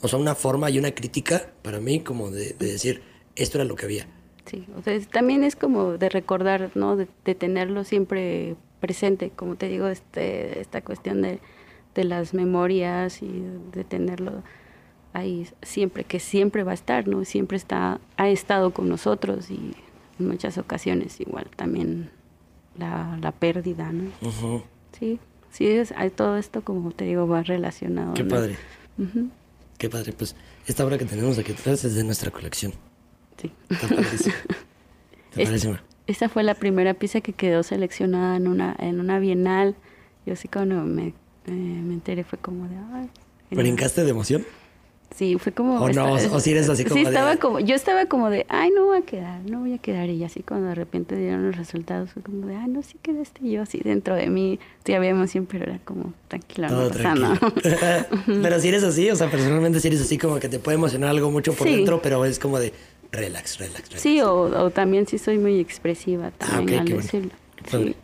[0.00, 3.02] o sea, una forma y una crítica para mí como de, de decir,
[3.36, 4.06] esto era lo que había.
[4.46, 6.96] Sí, o sea, es- también es como de recordar, ¿no?
[6.96, 11.40] De, de tenerlo siempre presente, como te digo, este, esta cuestión de,
[11.94, 14.42] de las memorias y de tenerlo
[15.12, 17.24] ahí siempre, que siempre va a estar, ¿no?
[17.24, 19.72] Siempre está, ha estado con nosotros y
[20.20, 22.10] en muchas ocasiones igual también
[22.78, 24.10] la, la pérdida, ¿no?
[24.98, 25.18] Sí,
[25.50, 28.12] sí, es, hay todo esto, como te digo, va relacionado.
[28.14, 28.28] Qué ¿no?
[28.28, 28.56] padre,
[29.78, 30.12] qué padre.
[30.12, 32.72] Pues esta obra que tenemos aquí atrás es de nuestra colección.
[34.18, 34.32] Sí.
[35.42, 35.80] Está.
[36.06, 39.74] Esta fue la primera pieza que quedó seleccionada en una, en una bienal.
[40.24, 41.12] Yo así cuando me, eh,
[41.50, 42.76] me enteré fue como de...
[42.94, 43.10] Ay,
[43.50, 44.44] ¿Brincaste de emoción?
[45.14, 45.80] Sí, fue como...
[45.80, 47.58] O no, esta- o si eres así como Sí, de- estaba como...
[47.58, 50.08] Yo estaba como de, ay, no voy a quedar, no voy a quedar.
[50.10, 53.40] Y así cuando de repente dieron los resultados fue como de, ay, no, sí quedaste.
[53.44, 56.88] Y yo así dentro de mí, sí había emoción, pero era como, tranquila, Todo no
[56.90, 57.36] pasa nada.
[57.36, 57.76] tranquilo.
[58.42, 61.10] pero si eres así, o sea, personalmente si eres así como que te puede emocionar
[61.10, 61.76] algo mucho por Sí.
[61.76, 62.72] dentro, pero es como de
[63.16, 64.00] relax, relax, relax.
[64.00, 67.30] Sí, o, o también sí soy muy expresiva también Ah, ok, al qué decirlo.
[67.70, 67.96] Sí.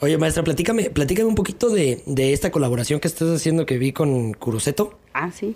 [0.00, 3.92] Oye, maestra, platícame, platícame un poquito de, de esta colaboración que estás haciendo que vi
[3.92, 4.98] con Curuceto.
[5.12, 5.54] Ah, sí.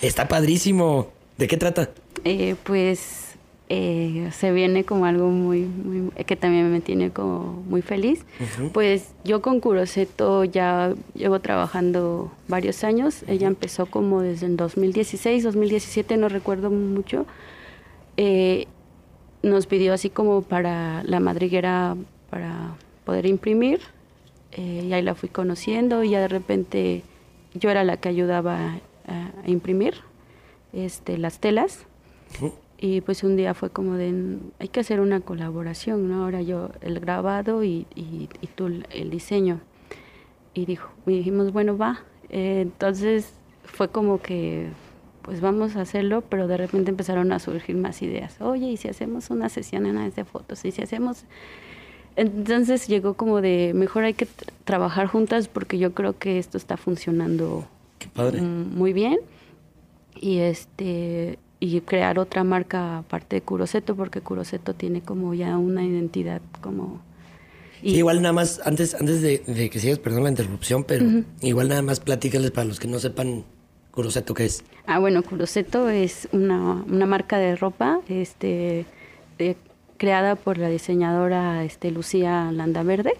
[0.00, 1.08] Está padrísimo.
[1.38, 1.90] ¿De qué trata?
[2.24, 3.36] Eh, pues
[3.68, 8.24] eh, se viene como algo muy, muy, que también me tiene como muy feliz.
[8.72, 13.22] Pues yo con Curoseto ya llevo trabajando varios años.
[13.28, 17.24] Ella empezó como desde el 2016, 2017, no recuerdo mucho.
[18.16, 18.66] Eh,
[19.42, 21.96] nos pidió así como para la madriguera
[22.30, 23.80] para poder imprimir.
[24.52, 27.02] Eh, y ahí la fui conociendo y ya de repente
[27.54, 28.74] yo era la que ayudaba
[29.06, 29.94] a, a imprimir
[30.72, 31.86] este, las telas.
[32.36, 32.52] Ujú.
[32.78, 36.24] Y pues un día fue como de, "Mm, hay que hacer una colaboración, ¿no?
[36.24, 39.60] Ahora yo el grabado y, y, y tú el- el diseño.
[40.54, 42.00] Y dijo, y dijimos, bueno, va.
[42.28, 43.32] Eh, entonces
[43.64, 44.68] fue como que,
[45.22, 48.40] pues vamos a hacerlo, pero de repente empezaron a surgir más ideas.
[48.40, 50.64] Oye, ¿y si hacemos una sesión en de fotos?
[50.64, 51.24] ¿Y si hacemos...?
[52.14, 56.58] Entonces llegó como de, mejor hay que tra- trabajar juntas porque yo creo que esto
[56.58, 57.66] está funcionando
[57.98, 58.42] Qué padre.
[58.42, 59.18] muy bien
[60.20, 65.84] y este y crear otra marca aparte de Curoseto porque Curoseto tiene como ya una
[65.84, 67.00] identidad como
[67.80, 71.04] Sí, igual nada más, antes, antes de, de que sigas, perdón la interrupción, pero
[71.40, 73.44] igual nada más platícales para los que no sepan
[73.92, 74.64] Curuceto qué es.
[74.86, 78.86] ah bueno Curoseto es una, una marca de ropa este
[79.98, 83.14] creada por la diseñadora este Lucía Landaverde.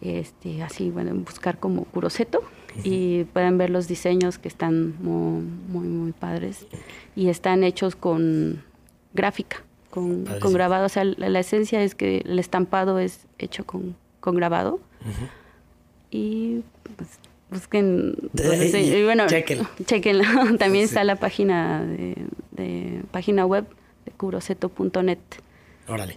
[0.00, 2.42] Este así bueno buscar como Curoseto.
[2.84, 6.66] Y pueden ver los diseños que están muy muy muy padres.
[7.14, 8.62] Y están hechos con
[9.12, 10.86] gráfica con, con grabado.
[10.86, 14.78] O sea la, la esencia es que el estampado es hecho con, con grabado.
[16.10, 16.62] Y
[16.96, 17.18] pues
[17.50, 18.16] busquen.
[18.34, 19.70] Pues, sí, y bueno, chéquenla.
[19.84, 20.56] chéquenla.
[20.58, 20.90] También Sí.
[20.90, 22.16] está la página de,
[22.52, 23.64] de- página web
[24.04, 25.18] de curoceto.net.
[25.88, 26.16] Órale.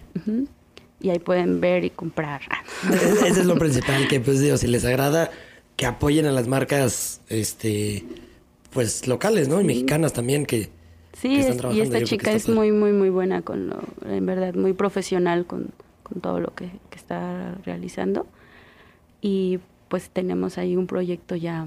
[1.00, 2.42] Y ahí pueden ver y comprar.
[2.92, 5.30] Ese es lo principal, que pues digo, si les agrada,
[5.76, 8.04] que apoyen a las marcas, este,
[8.70, 9.60] pues locales, ¿no?
[9.60, 10.68] Y mexicanas también, que,
[11.14, 11.84] Sí, que están es- y trabajando.
[11.96, 15.68] esta chica es muy, muy, muy buena con lo, en verdad, muy profesional con,
[16.02, 18.26] con todo lo que, que está realizando.
[19.22, 19.58] Y
[19.90, 21.66] pues tenemos ahí un proyecto ya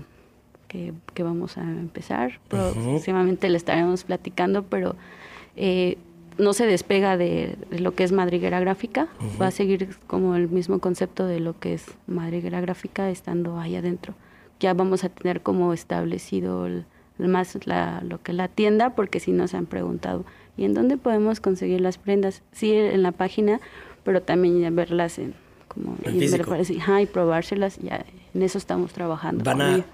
[0.67, 2.39] que, que vamos a empezar.
[2.47, 4.95] Próximamente le estaremos platicando, pero
[5.55, 5.97] eh,
[6.39, 9.07] no se despega de, de lo que es madriguera gráfica.
[9.39, 13.76] Va a seguir como el mismo concepto de lo que es madriguera gráfica estando ahí
[13.76, 14.15] adentro.
[14.59, 16.86] Ya vamos a tener como establecido el-
[17.19, 20.26] más la, lo que la tienda, porque si nos han preguntado,
[20.57, 22.41] ¿y en dónde podemos conseguir las prendas?
[22.53, 23.59] Sí, en la página,
[24.03, 25.36] pero también verlas en
[25.74, 26.49] como y, ver- físico.
[26.49, 29.43] parece- ajá, y probárselas, ya en eso estamos trabajando.
[29.43, 29.86] Van a,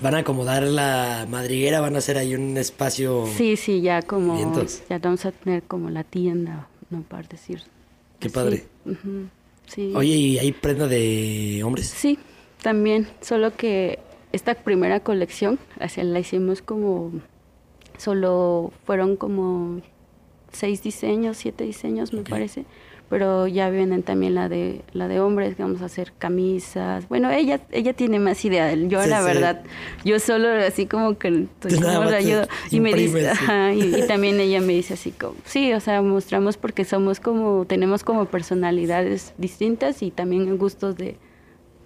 [0.00, 3.26] van a acomodar la madriguera, van a hacer ahí un espacio.
[3.36, 4.82] Sí, sí, ya como Vientos.
[4.88, 7.62] ya vamos a tener como la tienda, no para decir.
[8.18, 8.64] Qué padre.
[9.66, 9.92] sí.
[9.94, 11.86] Oye, ¿y hay prenda de hombres?
[11.88, 12.18] Sí,
[12.62, 13.98] también, solo que
[14.32, 17.12] esta primera colección, o sea, la hicimos como,
[17.98, 19.80] solo fueron como
[20.52, 22.64] seis diseños, siete diseños me parece,
[23.10, 27.08] pero ya vienen también la de la de hombres, que vamos a hacer camisas.
[27.08, 29.24] Bueno, ella ella tiene más idea, yo Sí, la sí.
[29.26, 29.62] verdad,
[30.04, 31.28] yo solo así como que
[31.62, 35.10] como más la ayudo y me dice, ajá, y, y también ella me dice así
[35.10, 40.96] como, sí, o sea, mostramos porque somos como, tenemos como personalidades distintas y también gustos
[40.96, 41.16] de,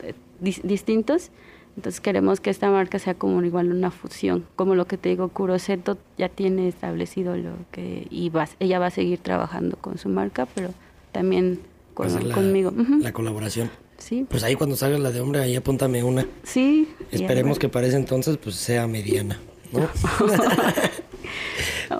[0.03, 1.31] de- dis- distintos.
[1.77, 5.29] Entonces queremos que esta marca sea como igual una fusión, como lo que te digo,
[5.31, 10.09] Curoceto ya tiene establecido lo que y va, ella va a seguir trabajando con su
[10.09, 10.69] marca, pero
[11.15, 11.61] también
[11.95, 12.73] con- la- conmigo.
[13.01, 13.71] La colaboración.
[13.97, 16.27] Sí, Pues ahí cuando salga la de hombre, ahí apúntame una.
[16.43, 16.89] sí.
[17.11, 19.39] Esperemos que para ese entonces pues sea mediana,
[19.73, 19.89] ¿no?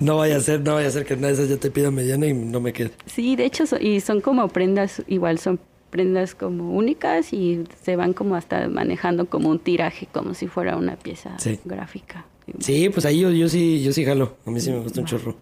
[0.01, 1.91] no vaya a ser, no vaya a ser que una de esas yo te pida
[1.91, 2.91] mediana y no me quede.
[3.07, 5.61] Sí, de hecho, so- y son como prendas, igual son
[5.91, 10.77] prendas como únicas y se van como hasta manejando como un tiraje, como si fuera
[10.77, 11.61] una pieza Sí.
[11.65, 12.27] gráfica.
[12.59, 14.37] Sí, pues ahí yo, yo sí, yo sí jalo.
[14.45, 15.37] A mí sí me gusta un chorro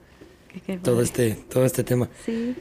[0.52, 2.08] Qué- qué todo este, todo este tema.
[2.26, 2.54] Sí,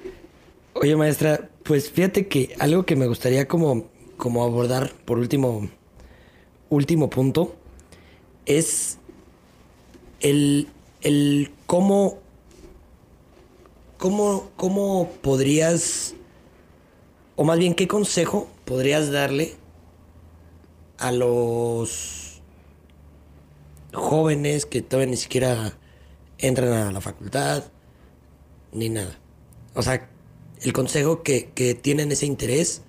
[0.84, 5.70] Oye, maestra, pues fíjate que algo que me gustaría como, como abordar por último,
[6.72, 7.56] último punto,
[8.48, 8.98] es
[10.22, 10.68] el,
[11.02, 12.18] el cómo,
[14.00, 16.16] cómo, cómo podrías,
[17.36, 19.54] o más bien, qué consejo podrías darle
[20.98, 22.42] a los
[23.94, 25.78] jóvenes que todavía ni siquiera
[26.40, 27.66] entran a la facultad,
[28.72, 29.20] ni nada.
[29.76, 30.10] O sea,
[30.62, 32.84] el consejo que, que tienen ese interés,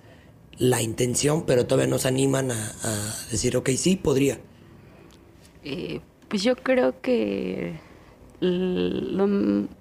[0.57, 4.37] la intención, pero todavía no se animan a, a decir, ok, sí, podría.
[5.63, 7.79] Eh, pues yo creo que
[8.39, 9.27] lo,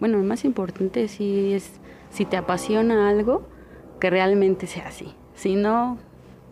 [0.00, 1.70] bueno, lo más importante sí es
[2.10, 3.46] si te apasiona algo,
[4.00, 5.12] que realmente sea así.
[5.34, 5.98] Si no,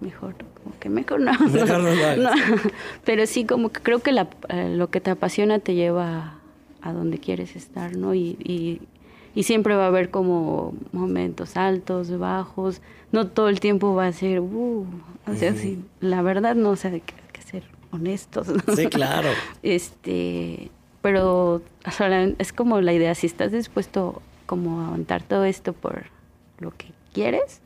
[0.00, 1.32] mejor, como que mejor no.
[1.48, 2.40] Mejor no hagas.
[3.04, 6.40] Pero sí, como que creo que la- eh, lo que te apasiona te lleva
[6.82, 8.14] a donde quieres estar, ¿no?
[8.14, 8.80] Y, y,
[9.34, 12.80] y siempre va a haber como momentos altos, bajos.
[13.12, 14.86] No todo el tiempo va a ser, uh,
[15.26, 18.48] o sea, sí, la verdad no, o sea, hay que, hay que ser honestos.
[18.48, 18.74] ¿no?
[18.76, 19.28] Sí, claro.
[19.62, 20.70] Este,
[21.02, 25.72] pero o sea, es como la idea, si estás dispuesto como a aguantar todo esto
[25.72, 26.04] por
[26.58, 27.60] lo que quieres,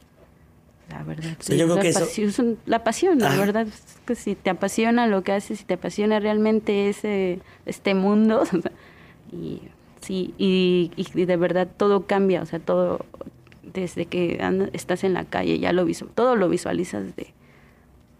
[0.91, 1.37] la verdad.
[1.41, 4.51] Sí, yo creo la que eso- pasión, la pasión, la verdad, es que si te
[4.51, 8.45] apasiona lo que haces, si te apasiona realmente ese, este mundo,
[9.33, 9.63] y
[10.05, 13.05] sí, y, y de verdad todo cambia, o sea, todo,
[13.63, 17.29] desde que andas- estás en la calle, ya lo visu todo lo visualizas de,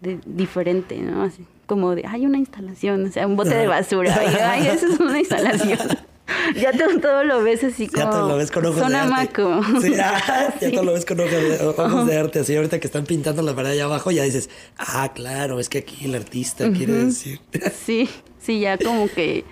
[0.01, 1.23] de diferente, ¿no?
[1.23, 4.87] Así, como de, hay una instalación, o sea, un bote de basura, y, ay, eso
[4.87, 5.79] es una instalación.
[6.55, 8.03] ya todo, todo lo ves así como...
[8.03, 9.41] Ya todo lo ves con ojos de arte.
[9.81, 12.39] Sí, ah, ya todo lo ves con ojos de, ojos de arte.
[12.39, 15.79] Así ahorita que están pintando la pared allá abajo, ya dices, ah, claro, es que
[15.79, 17.39] aquí el artista quiere decir.
[17.85, 18.09] Sí,
[18.39, 19.43] sí, ya como que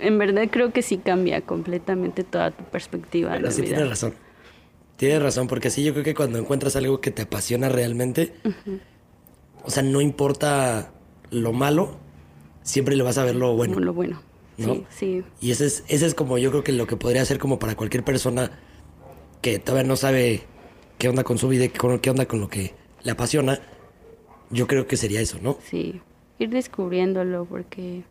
[0.00, 3.74] en verdad creo que sí cambia completamente toda tu perspectiva la sí, vida.
[3.74, 4.14] tienes razón.
[4.96, 8.34] Tienes razón, porque sí, yo creo que cuando encuentras algo que te apasiona realmente,
[9.64, 10.92] o sea, no importa
[11.30, 11.96] lo malo,
[12.62, 13.74] siempre le vas a ver lo bueno.
[13.74, 14.20] Como lo bueno.
[14.58, 14.74] ¿no?
[14.74, 15.24] Sí, sí.
[15.40, 17.76] Y ese es, ese es como yo creo que lo que podría ser como para
[17.76, 18.50] cualquier persona
[19.40, 20.42] que todavía no sabe
[20.98, 23.58] qué onda con su vida, qué onda con lo que le apasiona.
[24.50, 25.56] Yo creo que sería eso, ¿no?
[25.64, 26.02] Sí,
[26.38, 28.02] ir descubriéndolo porque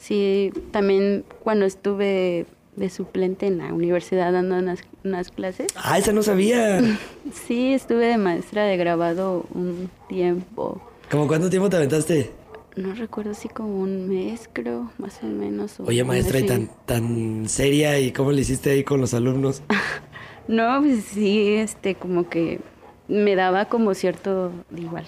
[0.00, 2.46] sí, también cuando estuve
[2.76, 6.80] de suplente en la universidad dando unas, unas clases, Ah, esa no sabía.
[7.46, 10.80] sí, estuve de maestra de grabado un tiempo.
[11.10, 12.30] ¿Cómo cuánto tiempo te aventaste?
[12.76, 15.80] no recuerdo si como un mes, creo, más o menos.
[15.80, 19.62] Oye, maestra, y tan, tan seria, ¿y cómo le hiciste ahí con los alumnos?
[20.48, 22.60] no, pues sí, este, como que
[23.08, 25.06] me daba como cierto, igual,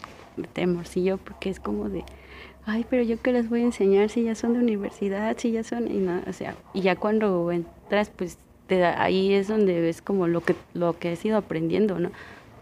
[0.53, 2.05] temorcillo, porque es como de,
[2.67, 5.65] ay, pero yo qué les voy a enseñar si ya son de universidad, si ya
[5.65, 10.01] son, y no, o sea, y ya cuando entras, pues te ahí es donde ves
[10.03, 12.11] como lo que, lo que has ido aprendiendo, ¿no?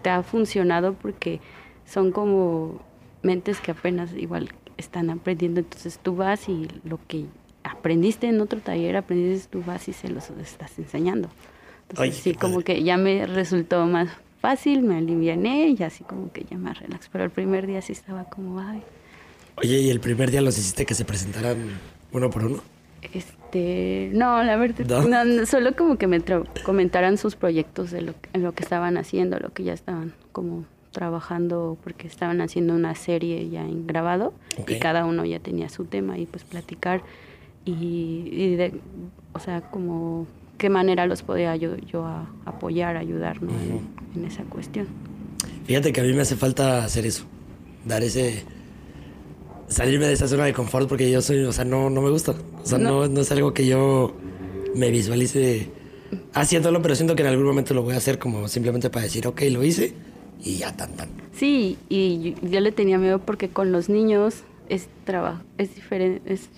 [0.03, 1.41] Te ha funcionado porque
[1.85, 2.81] son como
[3.23, 4.49] mentes que apenas igual
[4.79, 7.27] están aprendiendo, entonces tú vas y lo que
[7.63, 11.29] aprendiste en otro taller, aprendiste tú vas y se los estás enseñando.
[11.91, 14.09] Entonces sí, como que ya me resultó más
[14.41, 17.93] fácil, me aliviané y así como que ya me relax, pero el primer día sí
[17.93, 18.83] estaba como, ay.
[19.61, 21.79] Oye, ¿y el primer día los hiciste que se presentaran
[22.13, 22.63] uno por uno?
[23.13, 25.47] Este, no, la verdad, ¿No?
[25.47, 26.23] solo como que me
[26.65, 30.65] comentaran sus proyectos de lo, en lo que estaban haciendo, lo que ya estaban como
[30.93, 34.35] trabajando porque estaban haciendo una serie ya en grabado
[34.67, 37.03] y cada uno ya tenía su tema y pues platicar
[37.65, 38.81] y, de,
[39.33, 40.27] o sea, como
[40.59, 42.07] qué manera los podía yo, yo
[42.45, 43.39] apoyar, ayudar
[44.15, 44.89] en, esa cuestión.
[45.65, 47.25] Fíjate que a mí me hace falta hacer eso,
[47.85, 48.45] dar ese,
[49.71, 52.33] salirme de esa zona de confort porque yo soy, o sea, no, no me gusta,
[52.63, 54.13] o sea, no, no es algo que yo
[54.75, 55.71] me visualice
[56.35, 59.27] haciéndolo, pero siento que en algún momento lo voy a hacer como simplemente para decir,
[59.27, 59.95] ok, lo hice
[60.43, 61.09] y ya tan tan.
[61.33, 66.49] Sí, y yo, le tenía miedo porque con los niños es trabajo, es diferente, es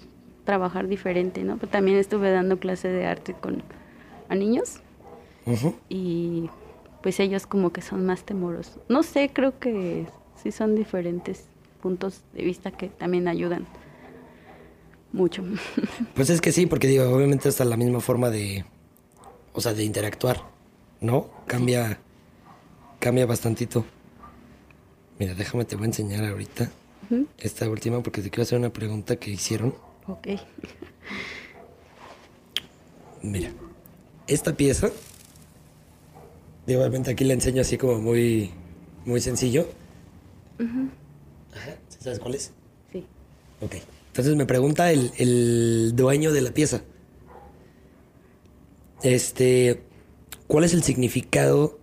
[0.44, 1.58] trabajar diferente, ¿no?
[1.58, 3.62] Pero también estuve dando clase de arte con
[4.28, 4.80] a niños
[5.90, 6.48] y
[7.02, 8.78] pues ellos como que son más temorosos.
[8.88, 10.06] No sé, creo que
[10.42, 11.46] sí son diferentes
[11.82, 13.66] puntos de vista que también ayudan
[15.12, 15.44] mucho.
[16.14, 18.64] Pues es que sí, porque digo, obviamente hasta la misma forma de,
[19.52, 20.42] o sea, de interactuar,
[21.00, 21.28] ¿no?
[21.46, 21.98] Cambia
[23.02, 23.84] cambia bastantito.
[25.18, 26.70] Mira, déjame, te voy a enseñar ahorita
[27.36, 29.74] esta última porque te quiero hacer una pregunta que hicieron.
[30.06, 30.28] Ok.
[33.22, 33.50] Mira,
[34.28, 34.90] esta pieza,
[36.64, 38.52] digo, obviamente aquí la enseño así como muy,
[39.04, 39.66] muy sencillo.
[42.02, 42.52] ¿Sabes cuál es?
[42.92, 43.06] Sí.
[43.60, 43.76] Ok.
[44.08, 46.82] Entonces me pregunta el, el dueño de la pieza.
[49.02, 49.82] Este,
[50.46, 51.78] ¿cuál es el significado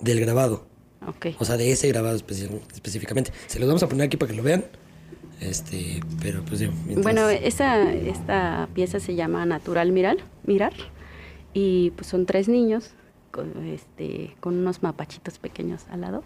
[0.00, 0.66] del grabado.
[1.06, 1.36] Okay.
[1.38, 3.32] O sea, de ese grabado específicamente.
[3.46, 4.64] Se los vamos a poner aquí para que lo vean.
[5.40, 6.62] Este, pero pues
[7.02, 10.72] Bueno, esa, esta pieza se llama Natural Mirar, Mirar.
[11.54, 12.90] Y pues son tres niños
[13.30, 16.24] con, este, con unos mapachitos pequeños al lado.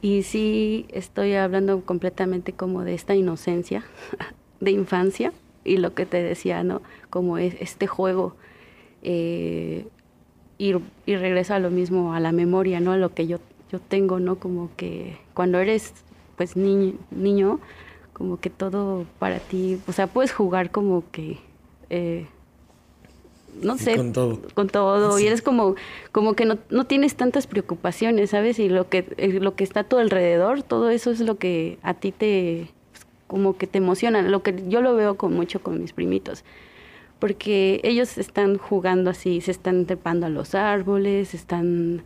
[0.00, 3.84] Y sí estoy hablando completamente como de esta inocencia
[4.60, 5.32] de infancia
[5.64, 6.82] y lo que te decía, ¿no?
[7.10, 8.36] Como es este juego.
[9.02, 9.86] Eh,
[10.58, 10.74] y,
[11.06, 12.92] y regresa a lo mismo, a la memoria, ¿no?
[12.92, 13.38] A lo que yo,
[13.70, 14.36] yo tengo, ¿no?
[14.36, 15.92] Como que cuando eres,
[16.36, 17.60] pues, niño, niño,
[18.12, 21.38] como que todo para ti, o sea, puedes jugar como que...
[21.90, 22.26] Eh,
[23.60, 25.74] no sé, con todo, con todo y eres como,
[26.10, 28.58] como que no, no, tienes tantas preocupaciones, ¿sabes?
[28.58, 31.78] Y lo que, eh, lo que está a tu alrededor, todo eso es lo que
[31.82, 35.62] a ti te, pues, como que te emociona, lo que yo lo veo con mucho
[35.62, 36.44] con mis primitos
[37.18, 42.02] porque ellos están jugando así, se están trepando a los árboles, están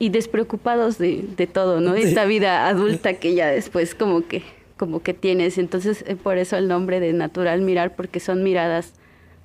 [0.00, 1.94] y despreocupados de, de todo, ¿no?
[1.94, 4.42] Esta vida adulta que ya después como que
[4.76, 8.92] como que tienes, entonces eh, por eso el nombre de natural mirar porque son miradas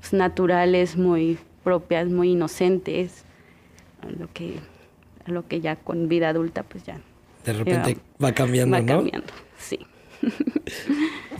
[0.02, 3.24] pues, naturales, muy propias, muy inocentes,
[4.02, 4.60] a lo que
[5.26, 7.00] a lo que ya con vida adulta pues ya
[7.46, 9.28] de repente va cambiando, va cambiando,
[9.58, 9.80] sí.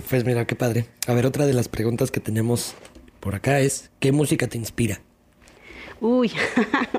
[0.10, 0.88] Pues mira qué padre.
[1.08, 2.74] A ver, otra de las preguntas que tenemos
[3.22, 5.00] por acá es, ¿qué música te inspira?
[6.02, 6.32] Uy,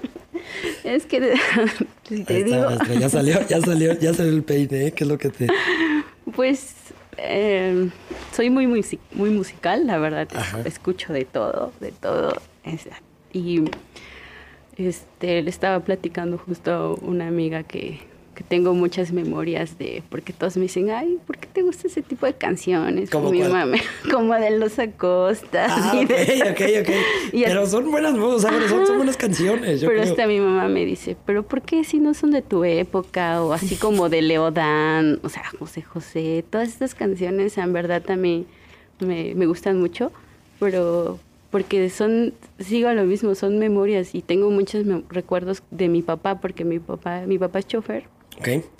[0.84, 1.20] es que
[2.24, 2.68] te digo...
[2.98, 4.92] ya salió, ya salió, ya salió el peine, ¿eh?
[4.92, 5.48] ¿qué es lo que te...?
[6.34, 6.74] Pues
[7.16, 7.90] em,
[8.32, 10.28] soy muy, muy, muy musical, la verdad,
[10.64, 12.34] escucho de todo, de todo.
[13.32, 13.64] Y
[14.76, 18.00] este, le estaba platicando justo a una amiga que
[18.42, 22.02] que tengo muchas memorias de, porque todos me dicen, ay, ¿por qué te gusta ese
[22.02, 23.10] tipo de canciones?
[23.10, 23.76] como mi mamá,
[24.10, 25.66] como de Los Acosta.
[25.68, 26.10] Ah, ok,
[26.50, 26.90] ok, ok.
[27.32, 29.84] pero son buenas, o son, son, buenas canciones.
[29.84, 33.42] pero hasta mi mamá me dice, pero ¿por qué si no son de tu época?
[33.42, 38.46] O así como de Leodán, o sea, José José, todas estas canciones en verdad también
[39.00, 40.10] me, me gustan mucho,
[40.58, 41.18] pero
[41.50, 46.40] porque son, sigo a lo mismo, son memorias y tengo muchos recuerdos de mi papá,
[46.40, 48.04] porque mi papá, mi papá es chofer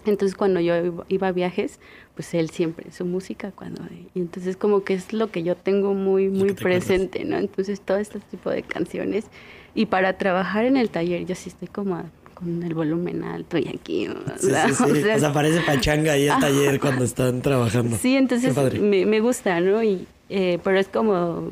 [0.05, 0.74] entonces cuando yo
[1.09, 1.78] iba a viajes,
[2.14, 3.82] pues él siempre, su música, cuando...
[4.14, 7.38] Y entonces como que es lo que yo tengo muy, muy presente, ¿no?
[7.38, 9.26] Entonces todo este tipo de canciones.
[9.74, 12.03] Y para trabajar en el taller yo sí estoy como
[12.34, 14.09] con el volumen alto y aquí.
[14.38, 14.82] Sí, sea, sí, sí.
[14.90, 17.96] o sea, O sea, parece pachanga ahí el taller cuando están trabajando.
[17.96, 19.82] Sí, entonces me, me gusta, ¿no?
[19.82, 21.50] Y, eh, pero es como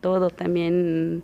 [0.00, 1.22] todo también.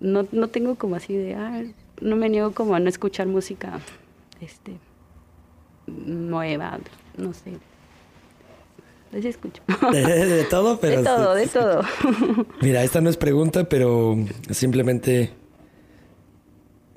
[0.00, 1.62] No, no tengo como así de, ah,
[2.00, 3.78] no me niego como a no escuchar música
[4.42, 4.72] este,
[5.86, 6.78] nueva,
[7.16, 7.52] no sé.
[9.20, 9.62] Sí escucho.
[9.92, 10.98] De, de todo, pero...
[10.98, 11.82] de todo, de todo.
[12.62, 14.16] Mira, esta no es pregunta, pero
[14.50, 15.32] simplemente...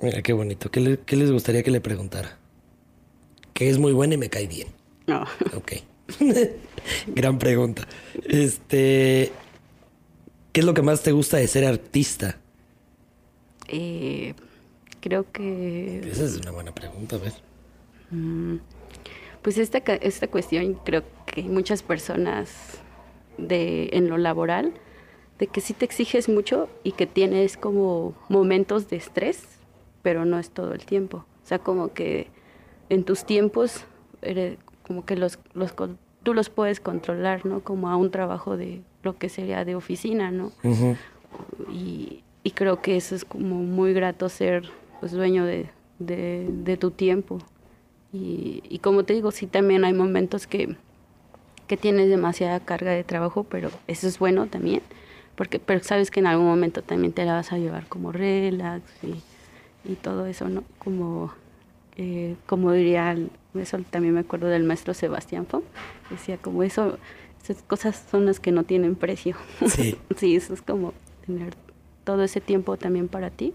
[0.00, 0.70] Mira, qué bonito.
[0.70, 2.38] ¿Qué, le- qué les gustaría que le preguntara?
[3.52, 4.68] Que es muy buena y me cae bien.
[5.06, 5.24] No.
[5.54, 5.72] Ok.
[7.08, 7.86] Gran pregunta.
[8.24, 9.32] Este...
[10.52, 12.38] ¿Qué es lo que más te gusta de ser artista?
[13.68, 14.32] Eh,
[15.00, 17.32] creo que Esa es una buena pregunta, a ver.
[18.10, 18.56] Mm,
[19.46, 22.80] Pues esta, esta cuestión creo que muchas personas
[23.38, 24.72] de, en lo laboral,
[25.38, 29.44] de que sí te exiges mucho y que tienes como momentos de estrés,
[30.02, 31.18] pero no es todo el tiempo.
[31.44, 32.26] O sea, como que
[32.88, 33.84] en tus tiempos,
[34.20, 35.72] eres- como que los, los,
[36.24, 37.60] tú los puedes controlar, ¿no?
[37.60, 40.50] Como a un trabajo de lo que sería de oficina, ¿no?
[41.72, 44.64] Y, y creo que eso es como muy grato ser
[44.98, 45.70] pues dueño de,
[46.00, 47.38] de- de tu tiempo.
[48.16, 50.76] Y, y como te digo, sí también hay momentos que,
[51.66, 54.80] que tienes demasiada carga de trabajo, pero eso es bueno también,
[55.34, 58.82] porque pero sabes que en algún momento también te la vas a llevar como relax
[59.02, 60.64] y, y todo eso, ¿no?
[60.78, 61.32] Como,
[61.96, 63.16] eh, como diría,
[63.54, 65.64] eso también me acuerdo del maestro Sebastián Fong,
[66.10, 66.98] decía como eso,
[67.42, 69.36] esas cosas son las que no tienen precio.
[69.66, 69.96] Sí.
[70.16, 70.94] sí, eso es como
[71.26, 71.54] tener
[72.04, 73.52] todo ese tiempo también para ti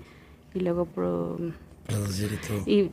[0.53, 1.39] y luego pro-
[1.89, 2.63] y todo.
[2.67, 2.91] y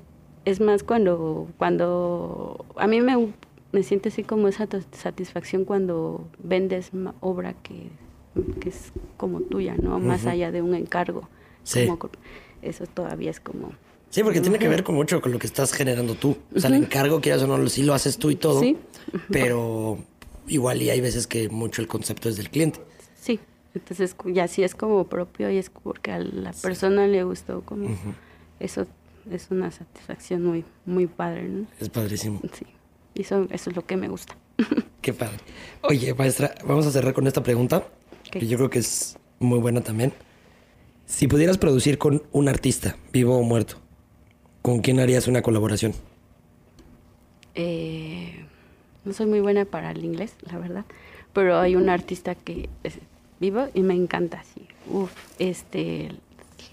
[0.49, 3.33] es más cuando cuando a mí me,
[3.73, 6.91] me siente así como esa satisfacción cuando vendes
[7.21, 7.89] obra que,
[8.61, 9.99] que es como tuya, ¿no?
[9.99, 11.29] Más allá de un encargo.
[11.63, 11.87] Sí.
[11.87, 12.11] Como
[12.63, 13.73] eso todavía es como
[14.11, 16.37] Sí, porque tiene que ver con mucho con lo que estás generando tú.
[16.55, 18.61] O sea, el encargo, quieras o no, sí lo haces tú y todo.
[18.61, 18.77] Sí.
[19.31, 19.99] Pero
[20.47, 22.81] igual y hay veces que mucho el concepto es del cliente.
[23.21, 23.39] sí.
[23.75, 27.89] Entonces ya sí es como propio y es porque a la persona le gustó como
[28.59, 28.87] eso
[29.31, 31.67] es una satisfacción muy muy padre, ¿no?
[31.81, 32.41] Es padrísimo.
[32.53, 32.67] Sí.
[33.15, 34.37] Y eso, eso es lo que me gusta.
[35.03, 35.39] Qué padre.
[35.83, 37.87] Oye, maestra, vamos a cerrar con esta pregunta,
[38.31, 40.13] que yo creo que es muy buena también.
[41.07, 43.77] Si pudieras producir con un artista, vivo o muerto,
[44.63, 45.95] ¿con quién harías una colaboración?
[47.55, 48.45] Eh,
[49.05, 50.85] no soy muy buena para el inglés, la verdad,
[51.33, 52.99] pero hay un artista que es
[53.41, 54.69] vivo y me encanta así.
[54.91, 56.11] Uf, este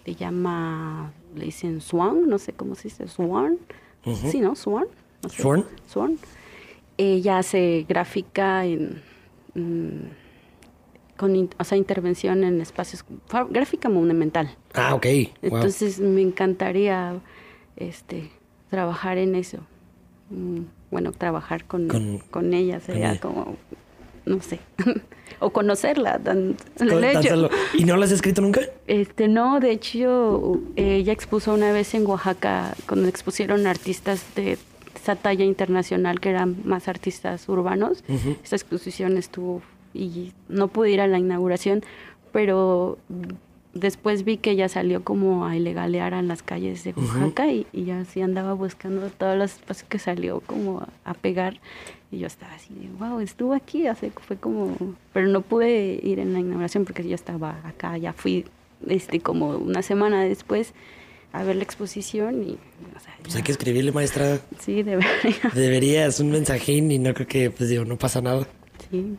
[0.05, 3.57] le llama, le dicen Swan, no sé cómo se dice, Swan.
[4.31, 4.55] Sí, ¿no?
[4.55, 4.85] Swan.
[5.23, 5.41] no sé.
[5.41, 5.65] Swan.
[5.87, 6.17] Swan.
[6.97, 9.01] Ella hace gráfica en,
[9.55, 13.03] mm, con o sea, intervención en espacios,
[13.49, 14.55] gráfica monumental.
[14.73, 15.05] Ah, ok.
[15.05, 15.31] Wow.
[15.55, 17.19] Entonces me encantaría
[17.77, 18.31] este
[18.69, 19.59] trabajar en eso.
[20.29, 20.61] Mm,
[20.91, 23.19] Bueno, trabajar con, Con- con, ella sería ella.
[23.19, 23.57] como,
[24.25, 24.59] no sé,
[25.39, 26.19] o conocerla.
[26.19, 28.61] tan- tan hecho, ¿Y no lo has escrito nunca?
[28.87, 34.57] este, no, de hecho, ella expuso una vez en Oaxaca, cuando expusieron artistas de
[34.95, 38.03] esa talla internacional, que eran más artistas urbanos.
[38.43, 39.61] Esa exposición estuvo,
[39.93, 41.83] y no pude ir a la inauguración,
[42.31, 42.97] pero
[43.73, 47.83] después vi que ella salió como a ilegalear a las calles de Oaxaca y, y
[47.85, 51.59] ya así andaba buscando todos los espacios que salió como a, a pegar.
[52.15, 54.75] Y yo estaba así de, wow, estuvo aquí, hace, fue como,
[55.13, 58.45] pero no pude ir en la inauguración porque yo estaba acá, ya fui
[58.87, 60.73] este como una semana después
[61.33, 62.51] a ver la exposición y,
[62.95, 64.39] o sea, Pues hay que escribirle, maestra.
[64.59, 65.11] sí, debería,
[65.53, 68.47] Deberías un mensajín y no creo que, pues digo, no pasa nada.
[68.89, 69.15] sí,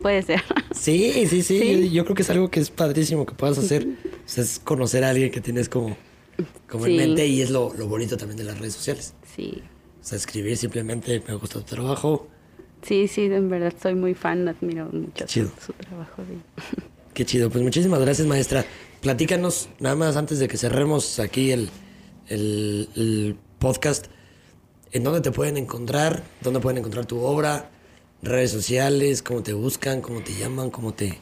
[0.00, 0.42] puede ser.
[0.74, 1.60] Sí, sí, sí.
[1.60, 1.82] Sí.
[1.88, 3.86] Yo, yo creo que es algo que es padrísimo que puedas hacer.
[3.86, 5.96] O sea, es conocer a alguien que tienes como,
[6.68, 6.90] como Sí.
[6.90, 9.14] en mente y es lo, lo bonito también de las redes sociales.
[9.36, 9.62] Sí,
[10.04, 12.28] O sea, escribir simplemente me gusta tu trabajo.
[12.82, 16.22] sí, sí, en verdad soy muy fan, admiro mucho su, su trabajo.
[16.28, 16.76] sí.
[17.14, 17.48] Qué chido.
[17.48, 18.66] Pues muchísimas gracias, maestra.
[19.00, 21.70] Platícanos, nada más antes de que cerremos aquí el,
[22.28, 24.06] el- el podcast,
[24.92, 26.22] ¿en dónde te pueden encontrar?
[26.42, 27.70] ¿Dónde pueden encontrar tu obra?
[28.20, 31.18] Redes sociales, cómo te buscan, cómo te llaman, cómo te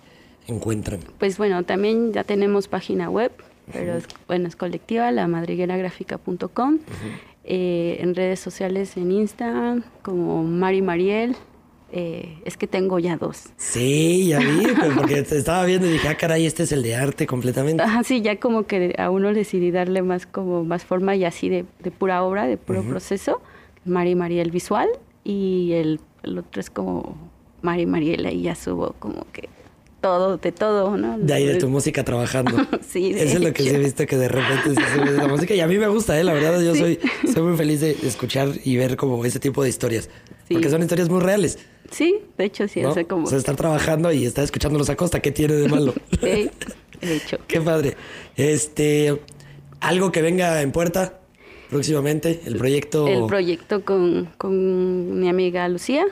[0.49, 1.01] encuentran.
[1.18, 3.30] Pues bueno, también ya tenemos página web,
[3.72, 6.78] pero es, bueno, es colectiva, lamadrigueragráfica.com.
[7.45, 11.36] Eh, en redes sociales, en Instagram, como Mari Mariel.
[11.95, 13.51] Eh, es que tengo ya dos.
[13.59, 16.82] Sí, ya vi, pues, porque te estaba viendo y dije, ah, caray, este es el
[16.82, 17.82] de arte completamente.
[17.82, 21.51] Ajá, sí, ya como que a uno decidí darle más como más forma y así
[21.51, 23.43] de, de pura obra, de puro proceso.
[23.84, 24.88] Mari Mariel visual
[25.24, 27.16] y el, el otro es como
[27.62, 29.49] Mari Mariela y ya subo como que
[30.03, 31.17] todo, de todo, ¿no?
[31.19, 32.59] De ahí de tu música trabajando.
[32.87, 35.17] sí, de Eso es lo que sí he visto que de repente se sube de
[35.17, 35.55] la música.
[35.55, 36.25] Y a mí me gusta, ¿eh?
[36.25, 36.99] La verdad, yo soy,
[37.33, 40.11] soy muy feliz de escuchar y ver como ese tipo de historias.
[40.51, 41.59] Porque son historias muy reales.
[41.91, 42.91] Sí, de hecho, sí, ¿no?
[42.91, 43.27] o como...
[43.27, 45.95] O sea, estar trabajando y estar escuchándolos a costa, ¿qué tiene de malo?
[46.21, 46.51] sí,
[47.01, 47.39] de hecho.
[47.47, 47.97] Qué padre.
[48.37, 49.21] Este,
[49.81, 51.21] algo que venga en puerta
[51.71, 53.09] próximamente, el proyecto...
[53.09, 56.05] El proyecto con, con mi amiga Lucía,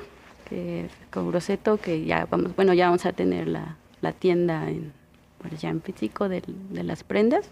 [0.49, 4.93] que, con Roseto, que ya vamos, bueno, ya vamos a tener la, la tienda en,
[5.39, 7.47] pues ya en físico de, de, las prendas.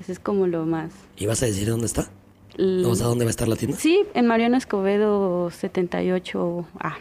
[0.00, 0.92] Eso es como lo más...
[1.16, 2.10] ¿Y vas a decir dónde está?
[2.58, 3.76] ¿O sea, dónde va a estar la tienda?
[3.76, 6.64] Sí, en Mariano Escobedo 78A.
[6.78, 6.98] Ah,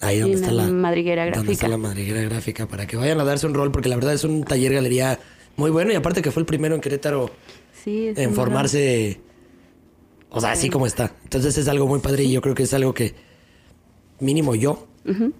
[0.00, 1.38] Ahí donde está la, madriguera gráfica.
[1.38, 4.12] Donde está la madriguera gráfica, para que vayan a darse un rol, porque la verdad
[4.12, 5.18] es un taller galería
[5.56, 7.30] muy bueno y aparte que fue el primero en Querétaro
[7.72, 9.20] sí, en formarse,
[10.28, 11.14] o sea, así como está.
[11.22, 13.14] Entonces es algo muy padre y yo creo que es algo que
[14.18, 15.32] mínimo yo uh -huh.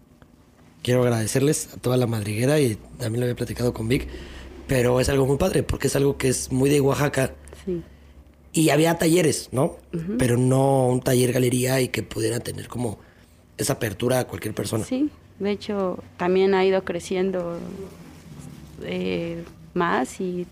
[0.83, 4.09] Quiero agradecerles a toda la madriguera y también lo había platicado con Vic,
[4.67, 7.35] pero es algo muy padre porque es algo que es muy de Oaxaca.
[7.65, 7.83] Sí.
[8.53, 9.65] Y había talleres, ¿no?
[9.65, 10.17] Uh -huh.
[10.19, 12.99] Pero no un taller galería y que pudiera tener como
[13.57, 14.85] esa apertura a cualquier persona.
[14.85, 17.59] Sí, de hecho también ha ido creciendo
[18.83, 19.43] eh,
[19.75, 20.47] más y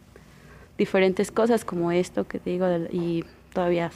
[0.79, 3.91] diferentes cosas como esto que te digo y todavía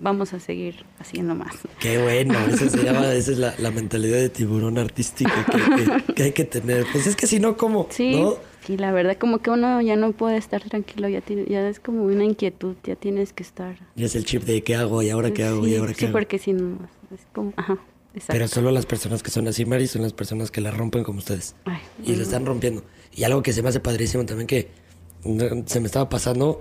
[0.00, 1.54] vamos a seguir haciendo más.
[1.78, 6.14] Qué bueno, eso se llama, esa es la, la, mentalidad de tiburón artístico que, que,
[6.14, 6.86] que, hay que tener.
[6.92, 7.86] Pues es que si no, ¿cómo?
[7.90, 8.36] Sí, ¿no?
[8.66, 11.80] sí, la verdad como que uno ya no puede estar tranquilo, ya, tiene, ya es
[11.80, 13.78] como una inquietud, ya tienes que estar.
[13.96, 16.00] Y es el chip de qué hago y ahora qué hago sí, y ahora qué
[16.00, 16.12] sí, hago.
[16.12, 16.78] porque si no,
[17.14, 17.78] es como, ajá.
[18.12, 18.32] Exacto.
[18.32, 21.20] Pero solo las personas que son así, Mari, son las personas que la rompen como
[21.20, 21.54] ustedes.
[21.64, 22.82] Ay, y lo están rompiendo.
[23.14, 24.68] Y algo que se me hace padrísimo también que
[25.66, 26.60] se me estaba pasando,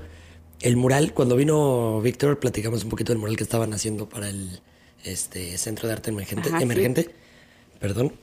[0.61, 4.61] el mural, cuando vino Víctor, platicamos un poquito del mural que estaban haciendo para el
[5.03, 7.09] este, Centro de Arte Emergente, Ajá, emergente sí.
[7.79, 8.13] perdón.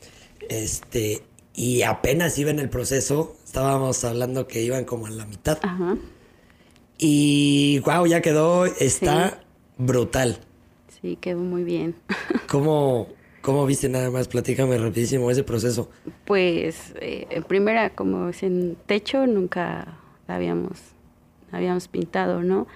[0.49, 1.23] Este,
[1.55, 5.59] y apenas iba en el proceso, estábamos hablando que iban como a la mitad.
[5.63, 5.97] Ajá.
[6.99, 9.37] Y wow, ya quedó, está sí.
[9.79, 10.39] brutal.
[11.01, 11.95] Sí, quedó muy bien.
[12.49, 13.09] ¿Cómo,
[13.43, 14.29] ¿Cómo viste nada más?
[14.29, 15.91] Platícame rapidísimo ese proceso.
[16.25, 20.79] Pues, eh, en primera, como es en techo, nunca la habíamos,
[21.57, 22.67] habíamos pintado, ¿no?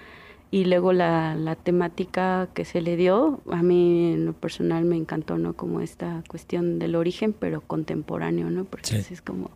[0.53, 4.97] Y luego la, la, temática que se le dio, a mí en lo personal me
[4.97, 5.53] encantó, ¿no?
[5.53, 8.65] Como esta cuestión del origen, pero contemporáneo, ¿no?
[8.65, 9.15] Porque Sí.
[9.15, 9.51] es como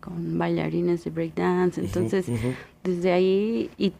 [0.00, 1.80] con bailarines de breakdance.
[1.80, 2.26] Entonces,
[2.82, 3.94] desde ahí, y,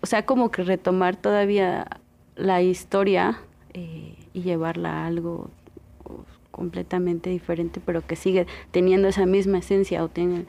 [0.00, 1.86] o sea, como que retomar todavía
[2.34, 3.38] la historia
[3.72, 5.48] eh, y llevarla a algo
[6.50, 10.44] completamente diferente, pero que sigue teniendo esa misma esencia o tiene,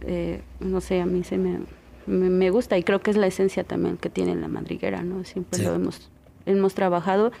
[0.00, 1.60] eh, no sé, a mí se me,
[2.06, 5.24] me, gusta y creo que es la esencia también que tiene la madriguera, ¿no?
[5.24, 5.64] Siempre Sí.
[5.64, 6.10] lo hemos,
[6.46, 7.32] hemos trabajado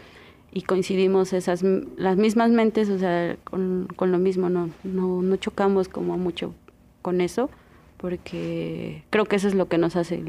[0.52, 1.62] y coincidimos esas
[1.96, 6.54] las mismas mentes, o sea, con, con lo mismo, no, no, no chocamos como mucho
[7.00, 7.50] con eso,
[7.96, 10.22] porque creo que eso es lo que nos hace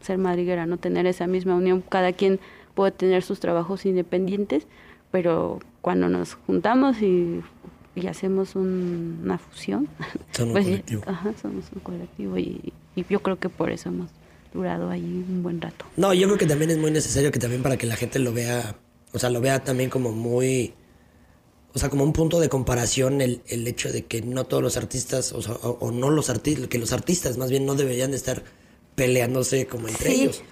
[0.00, 2.40] ser madriguera, no tener esa misma unión, cada quien
[2.74, 4.66] puede tener sus trabajos independientes,
[5.10, 7.40] pero cuando nos juntamos y,
[7.94, 9.88] y hacemos un- una fusión,
[10.32, 11.02] Son un pues, colectivo.
[11.06, 14.10] ajá, somos un colectivo y, y yo creo que por eso hemos
[14.54, 15.84] durado ahí un buen rato.
[15.96, 18.32] No, yo creo que también es muy necesario que también para que la gente lo
[18.32, 18.76] vea,
[19.12, 20.74] o sea, lo vea también como muy,
[21.72, 24.76] o sea, como un punto de comparación el, el hecho de que no todos los
[24.76, 28.10] artistas, o, sea, o, o no los artistas, que los artistas más bien no deberían
[28.10, 28.42] de estar
[28.96, 30.22] peleándose como entre Sí.
[30.22, 30.42] ellos,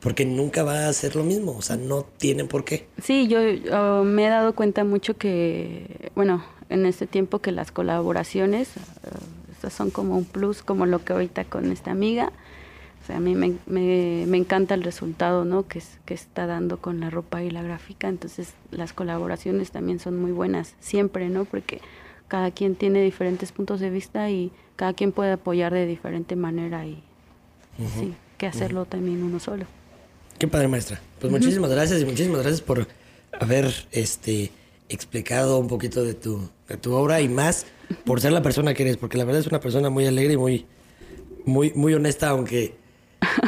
[0.00, 2.88] porque nunca va a ser lo mismo, o sea, no tienen por qué.
[3.02, 7.70] Sí, yo uh, me he dado cuenta mucho que, bueno, en este tiempo que las
[7.72, 12.32] colaboraciones, uh, estas son como un plus, como lo que ahorita con esta amiga.
[13.02, 15.68] O sea, a mí me, me, me encanta el resultado, ¿no?
[15.68, 18.08] Que, es- que está dando con la ropa y la gráfica.
[18.08, 21.44] Entonces, las colaboraciones también son muy buenas, siempre, ¿no?
[21.44, 21.80] Porque
[22.28, 26.86] cada quien tiene diferentes puntos de vista y cada quien puede apoyar de diferente manera
[26.86, 27.02] y
[27.98, 29.66] sí, que hacerlo también uno solo.
[30.38, 31.00] Qué padre, maestra.
[31.20, 32.88] Pues muchísimas gracias y muchísimas gracias por
[33.38, 34.50] haber este
[34.94, 37.66] explicado un poquito de tu, de tu obra y más
[38.04, 40.36] por ser la persona que eres, porque la verdad es una persona muy alegre y
[40.38, 40.66] muy,
[41.44, 42.74] muy, muy honesta, aunque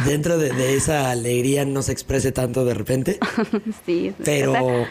[0.04, 3.18] dentro de, de esa alegría no se exprese tanto de repente.
[3.86, 4.88] sí, Pero- o sea,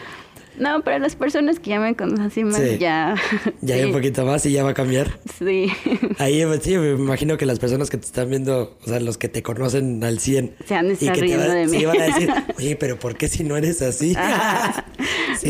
[0.58, 2.78] no, para las personas que ya me conocen así más, Sí.
[2.78, 3.14] ya.
[3.60, 5.18] Ya hay un poquito más y ya va a cambiar.
[5.38, 5.66] Sí,
[6.18, 9.28] Ahí sí, me imagino que las personas que te están viendo, o sea, los que
[9.28, 11.78] te conocen al 100 Se han de y estar que te riendo van, de mí.
[11.78, 14.14] sí, van a decir, oye, pero ¿por qué si no eres así?
[14.16, 14.86] Ajá.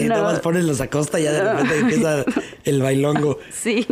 [0.03, 0.15] Sí, No.
[0.17, 2.25] nada más pones los acosta y ya de repente empieza
[2.65, 3.39] el bailongo.
[3.51, 3.87] sí.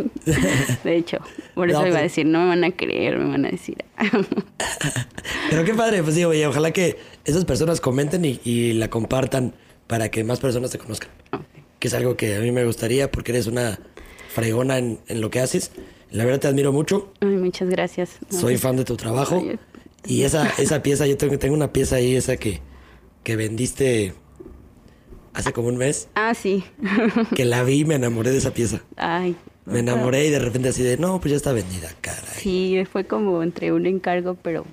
[0.83, 1.17] De hecho,
[1.53, 3.49] por eso No, iba a pues- decir, no me van a creer, me van a
[3.51, 3.77] decir.
[5.49, 9.53] Pero qué padre, pues digo, oye, ojalá que esas personas comenten y, y la compartan
[9.87, 11.09] para que más personas te conozcan.
[11.79, 13.79] Que es algo que a mí me gustaría porque eres una
[14.29, 15.71] fregona en, en lo que haces.
[16.11, 17.11] La verdad te admiro mucho.
[17.21, 18.17] Ay, muchas gracias.
[18.29, 19.43] Soy pues, fan de tu trabajo.
[19.47, 19.59] Ay,
[20.05, 22.61] Y esa, esa pieza, yo tengo, tengo una pieza ahí, esa que,
[23.23, 24.13] que vendiste
[25.35, 26.63] hace como un mes, Ah, sí.
[27.35, 28.81] que la vi y me enamoré de esa pieza.
[28.97, 29.35] Ay.
[29.65, 32.21] Me enamoré y de repente así de, no, pues ya está vendida, caray.
[32.37, 34.65] Sí, fue como entre un encargo, pero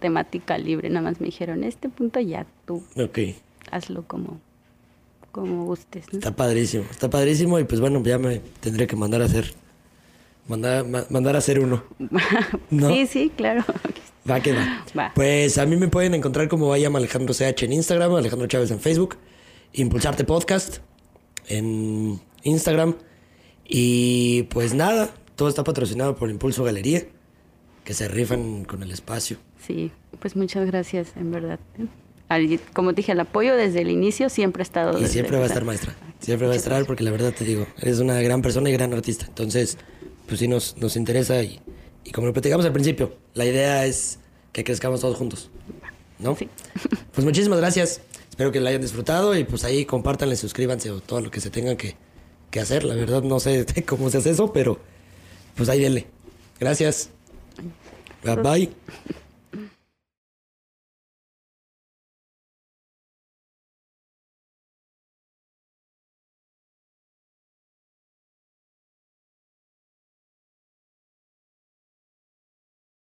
[0.00, 0.88] temática libre.
[0.88, 3.18] Nada más me dijeron, este punto ya tú Ok,
[3.70, 4.40] hazlo como,
[5.32, 6.06] como gustes.
[6.12, 6.18] ¿no?
[6.18, 9.52] está padrísimo, está padrísimo y pues bueno, ya me tendré que mandar a hacer,
[10.48, 11.82] mandar, ma- mandar a hacer uno.
[12.70, 12.88] ¿No?
[12.88, 13.64] Sí, sí, claro.
[14.30, 14.84] Va que va.
[14.98, 15.12] Va.
[15.14, 18.80] Pues a mí me pueden encontrar como Vayam Alejandro CH en Instagram, Alejandro Chávez en
[18.80, 19.16] Facebook,
[19.72, 20.78] Impulsarte Podcast
[21.46, 22.94] en Instagram.
[23.66, 27.04] Y pues nada, todo está patrocinado por Impulso Galería,
[27.84, 29.36] que se rifan con el espacio.
[29.66, 29.90] Sí,
[30.20, 31.58] pues muchas gracias, en verdad.
[32.28, 34.98] Al- Como dije, el apoyo desde el inicio siempre ha estado.
[34.98, 35.94] Y desde- siempre va a estar maestra.
[36.20, 38.92] Siempre va a estar porque la verdad te digo, eres una gran persona y gran
[38.94, 39.26] artista.
[39.26, 39.76] Entonces,
[40.26, 41.60] pues sí nos, nos interesa y,
[42.04, 44.18] y como lo platicamos al principio, la idea es
[44.52, 45.50] que crezcamos todos juntos.
[46.18, 46.34] ¿No?
[46.34, 46.48] Sí.
[47.12, 48.00] Pues muchísimas gracias.
[48.38, 51.50] Espero que la hayan disfrutado y pues ahí compártanle, suscríbanse o todo lo que se
[51.50, 51.96] tengan que,
[52.52, 52.84] que hacer.
[52.84, 54.78] La verdad no sé cómo se hace eso, pero
[55.56, 56.06] pues ahí denle.
[56.60, 57.10] Gracias.
[58.22, 58.70] Bye bye.